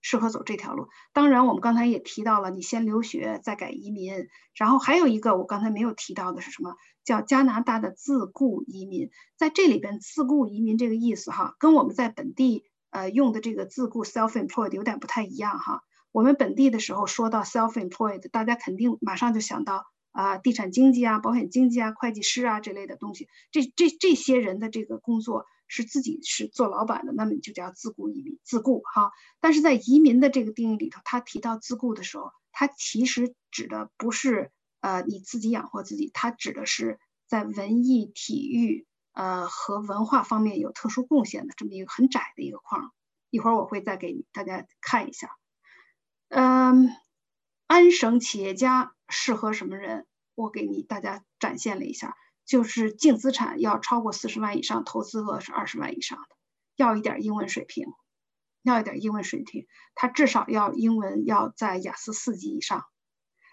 [0.00, 0.88] 适合走这条路。
[1.12, 6.76] 当然，我们刚才也提到了，你先留学再改移民，然后还有一个我刚才没有提到的是什么？
[7.04, 9.10] 叫加拿大的自雇移民。
[9.36, 12.64] 在这里边，自雇移民这个意思哈，跟我们在本地。
[12.90, 15.82] 呃，用的这个自雇 （self-employed） 有点不太一样哈。
[16.10, 23.28] 我们本地的时候说到 self-employed，大家肯定马上就想到啊，地产经纪啊、保险经纪啊、会计师啊这类的东西。
[23.52, 29.12] 这这这些人的这个工作是自己是做老板的，那么你就叫自雇移民，自雇哈。
[29.40, 34.50] 但是在移民的这个定义里头，他提到自雇的时候，他其实指的不是
[34.80, 36.98] 呃你自己养活自己，他指的是
[37.28, 38.84] 在文艺、体育。
[39.14, 42.92] 呃，和文化方面有特殊贡献的这么一个很窄的一个框，
[43.30, 45.30] 一会儿我会再给大家看一下。
[46.28, 46.94] 嗯，
[47.66, 50.06] 安省企业家适合什么人？
[50.36, 52.14] 我给你大家展现了一下，
[52.48, 56.36] 就是净资产要超过四十万以上，投资额是二十万以上的，
[56.76, 57.86] 要一点英文水平，
[58.62, 62.84] 要一点英文水平，他至少要英文要在雅思四级以上。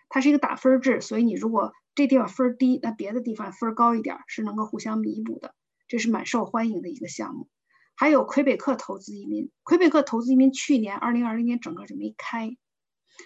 [0.07, 5.53] 它是一个打分制，所以你如果这地方分低，那别的地方分高一点是能够互相弥补的。
[5.87, 7.49] 这是蛮受欢迎的一个项目。
[7.95, 12.55] 还有魁北克投资移民，魁北克投资移民去年二零二零年整个就没开，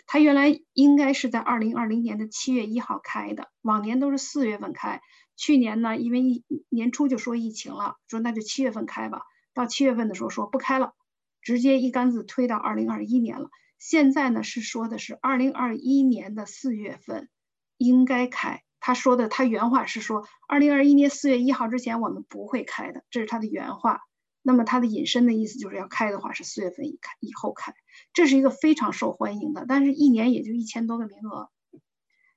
[0.08, 5.02] 它原来应该是在二零二零年的七月一号开的，往年都是四月份开。
[5.40, 9.22] 去年呢，因为一年初就说疫情了，说那就七月份开吧。
[9.54, 10.94] 到七月份的时候说不开了，
[11.42, 13.50] 直接一竿子推到二零二一年了。
[13.78, 17.30] 现在呢是说的是二零二一年的四月份
[17.78, 18.64] 应该开。
[18.82, 24.02] 他说的他原话是说二零二一年四月一号之前我们不会开的，这是他的原话。
[24.42, 27.74] 那么他的引申的意思就是要开的话是四月份以开以后开，
[28.12, 31.50] 这是一个非常受欢迎的，但是一年也就一千多个名额，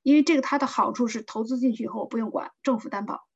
[0.03, 3.27] 因为这个它的好处是投资进去以后我不用管，政府担保，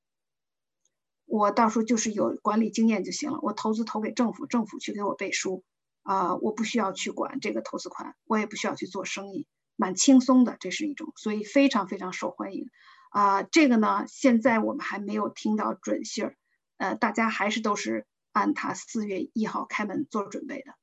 [1.24, 5.64] 我到时候就是有管理经验就行了，我投资投给政府，政府去给我背书，
[6.02, 9.46] 啊，我不需要去管这个投资款，我也不需要去做生意，
[9.76, 12.68] 蛮轻松的，这是一种，所以非常非常受欢迎，
[13.10, 16.36] 啊，这个呢现在我们还没有听到准信儿，
[16.76, 18.06] 呃，大家还是都是。
[18.36, 20.74] 按他四月一号开门做准备的，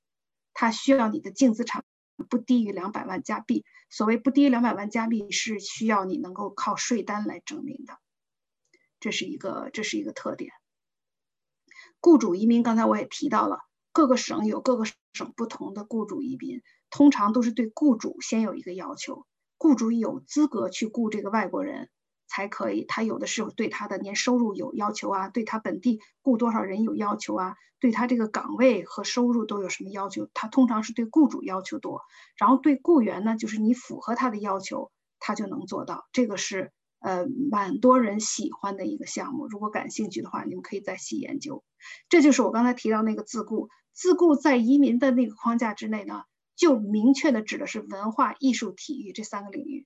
[0.55, 1.86] 他需要你的净资产
[2.24, 3.65] 不低于两百万加币。
[3.89, 7.99] 所谓不低于两百万加币，是需要你能够靠税单来证明的，
[8.99, 10.51] 这是一个这是一个特点。
[11.99, 13.59] 雇主移民，刚才我也提到了，
[13.91, 21.89] 各个省有各个省不同的雇主移民，通常都是对雇主先有一个要求，雇主有资格去雇这个外国人。
[22.34, 30.27] 才可以，他有的是对他的年收入有要求啊，对他本地雇多少人有要求啊，对他这个岗位和收入都有什么要求？
[30.34, 32.01] 他通常是对雇主要求多，
[32.36, 36.07] 然后对雇员呢，就是你符合他的要求，他就能做到。
[36.11, 39.47] 这个是呃蛮多人喜欢的一个项目。
[39.47, 41.63] 如果感兴趣的话，你们可以再细研究。
[42.09, 46.23] 这就是我刚才提到那个自雇，自雇在移民的那个框架之内呢，
[46.55, 49.86] 就明确的指的是文化艺术、体育这三个领域。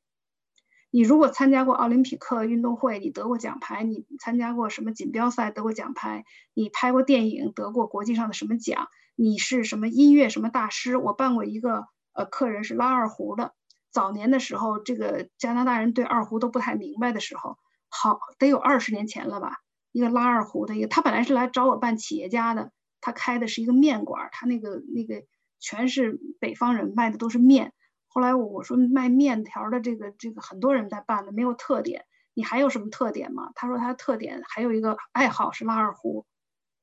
[0.90, 6.24] 你如果参加过奥林匹克运动会，你得过奖牌；你参加过什么锦标赛得过奖牌；
[6.54, 8.86] 你拍过电影得过国际上的什么奖；
[9.16, 10.96] 你是什么音乐什么大师？
[10.98, 13.54] 我办过一个呃客人是拉二胡的，
[13.92, 17.58] 早年的时候，这个加拿大人对二胡都不太明白的时候，
[17.90, 19.58] 好得有二十年前了吧？
[19.92, 22.72] 一个拉二胡的一个，他本来是来找我办企业家的，
[23.02, 25.26] 他开的是一个面馆，他那个那个
[25.60, 27.74] 全是北方人卖的都是面。
[28.18, 33.52] 后来我说卖面条的这个这个很多人在办的没有特点，你还有什么特点吗？
[33.54, 36.26] 他说他的特点还有一个爱好是拉二胡，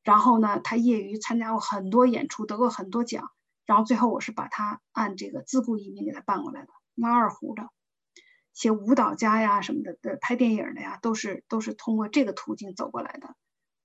[0.04, 3.32] 然后呢他业余参加过很多演出，得过很多奖，
[3.66, 7.68] 然后最后我是把他按这个自雇移民给他办过来的，拉二胡的，
[8.52, 13.34] 写舞蹈家呀什么的的拍电影的呀都是都是通过这个途径走过来的，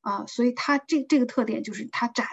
[0.02, 2.28] 啊，所以他这这个特点就是他窄，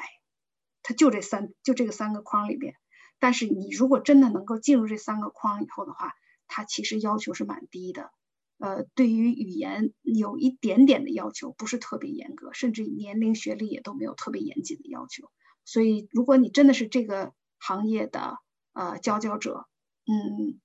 [0.83, 2.75] 他就这三就这个三个框里边。
[3.19, 6.13] 但是你如果真的能够进入这三个框以后的话，
[6.47, 8.11] 它其实要求是蛮低的，
[8.59, 15.31] 呃，对于语言有一点点的要求，不是特别严格，甚至年龄、学历也都没有特别严谨的要求。
[15.65, 18.39] 所以，如果你真的是这个行业的
[18.73, 19.67] 呃佼佼者，
[20.07, 20.61] 嗯，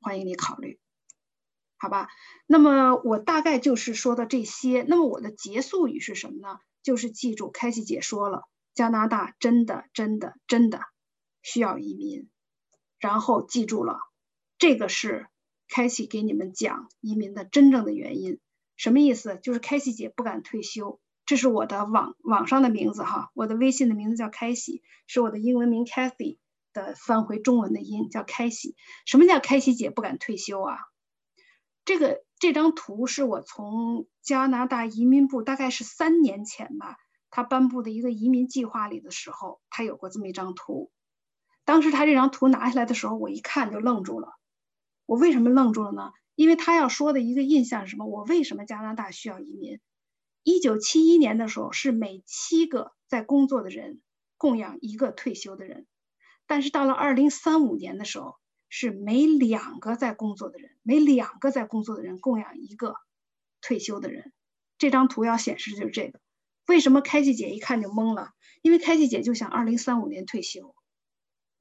[0.00, 0.80] 欢迎你考虑，
[1.76, 2.08] 好吧？
[2.46, 4.84] 那么我大概就是说的这些。
[4.88, 6.58] 那么我的结束语是什么呢？
[6.82, 8.42] 就是记住，开西姐说了，
[8.74, 10.80] 加拿大真的、真的、真的。
[11.44, 12.28] 需要移民，
[12.98, 14.00] 然后记住了，
[14.58, 15.28] 这个是
[15.68, 18.40] 开启给你们讲移民的真正的原因。
[18.76, 19.38] 什么意思？
[19.42, 26.38] 就是开启姐不敢退休，这是我的网网上的名字哈，我的微信的名字叫开喜，是我的英文名 Cathy
[26.72, 28.74] 的翻回中文的音叫开喜。
[29.04, 30.78] 什么叫开启姐不敢退休啊？
[31.84, 36.96] 这个这张图是我从加拿大移民部大概是三年前吧，
[37.30, 40.90] 他颁布的一个移民计划里的时候，他有过这么一张图。
[41.64, 44.34] 当时他这张图拿下来的时候，我一看就愣住了。
[45.06, 46.12] 我为什么愣住了呢？
[46.34, 48.06] 因为他要说的一个印象是什么？
[48.06, 49.80] 我为什么加拿大需要移民？
[50.42, 54.02] 一九七一年的时候是每七个在工作的人
[54.36, 55.86] 供养一个退休的人，
[56.46, 58.36] 但是到了二零三五年的时候
[58.68, 62.96] 是每两个在工作的人每两个在工作的人供养一个
[63.62, 64.32] 退休的人。
[64.76, 66.20] 这张图要显示就是这个。
[66.66, 68.32] 为什么开启姐一看就懵了？
[68.60, 70.74] 因为开启姐就想二零三五年退休。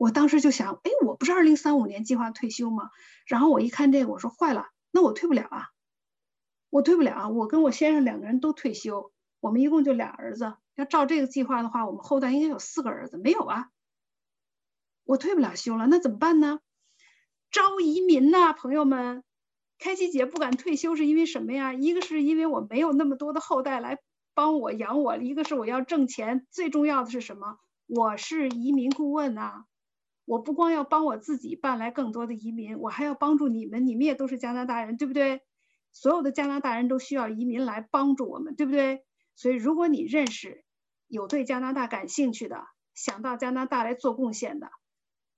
[0.03, 2.89] 我当时就想，哎，我不是二零三五年计划退休吗？
[3.25, 5.69] 然后我一看这个，我说坏了，那我退不了啊，
[6.69, 7.29] 我退不了。
[7.29, 10.55] 我跟我先生两个人都退休，我们一共就俩儿子。
[10.75, 13.69] 要照这个计划的话，我们后代应该有四个儿子，没有啊，
[15.05, 16.59] 我退不了休了，那怎么办呢？
[17.49, 19.23] 招移民呐，朋友们，
[19.79, 21.73] 开心姐不敢退休是因为什么呀？
[21.73, 23.99] 一个是因为我没有那么多的后代来
[24.33, 27.57] 帮我养我，一个是我要挣钱，最重要的是什么？
[27.87, 29.63] 我是移民顾问呐。
[30.25, 35.41] 我不光要帮我自己办来更多的移民，我还要帮助你们，你们也都是加拿大人，对不对？
[35.91, 39.05] 所有的加拿大人都需要移民来帮助我们，对不对？
[39.35, 40.63] 所以，如果你认识
[41.07, 44.69] 有对加拿大感兴趣的，想到加拿大来做贡献的，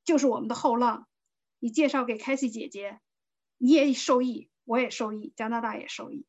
[0.04, 1.08] 就是我们的后浪。
[1.60, 3.00] 你介绍给凯西姐姐，
[3.58, 6.26] 你也受益，我也受益，加拿大也受益。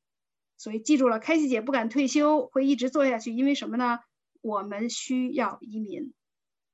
[0.57, 3.99] 所以记住了，凯西姐不敢退休，会一直做下去，因为什么呢？
[4.41, 6.15] 我们需要移民，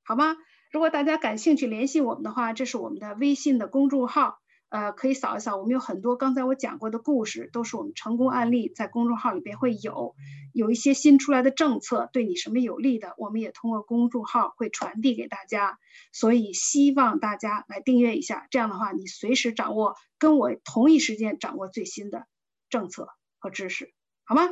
[0.03, 0.37] 好吗？
[0.73, 4.39] 如果大家感兴趣联系我们的话，这是我们的微信的公众号。
[4.69, 10.15] 呃，可以扫一扫，我们有很多刚才我讲过的故事，都是我们成功案例，在公众号里边会有，
[10.51, 15.77] 有一些新出来的政策对你什么有利的，我们也通过公众号会传递给大家，
[16.11, 22.25] 所以希望大家来订阅一下，这样的话你随时掌握跟我同一时间掌握最新的
[22.71, 23.93] 政策和知识，
[24.25, 24.49] 好吗？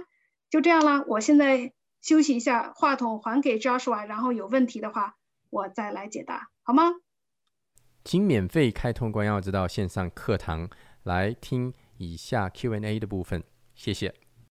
[0.52, 5.16] 就这样了，我现在休息一下，话筒还给 Joshua，然后有问题的话
[5.52, 6.84] 我再来解答，好吗？
[8.04, 10.68] 请免费开通关耀之道线上课堂
[11.04, 13.44] 来听以下 Q&A 的部分，
[13.76, 14.21] 谢谢。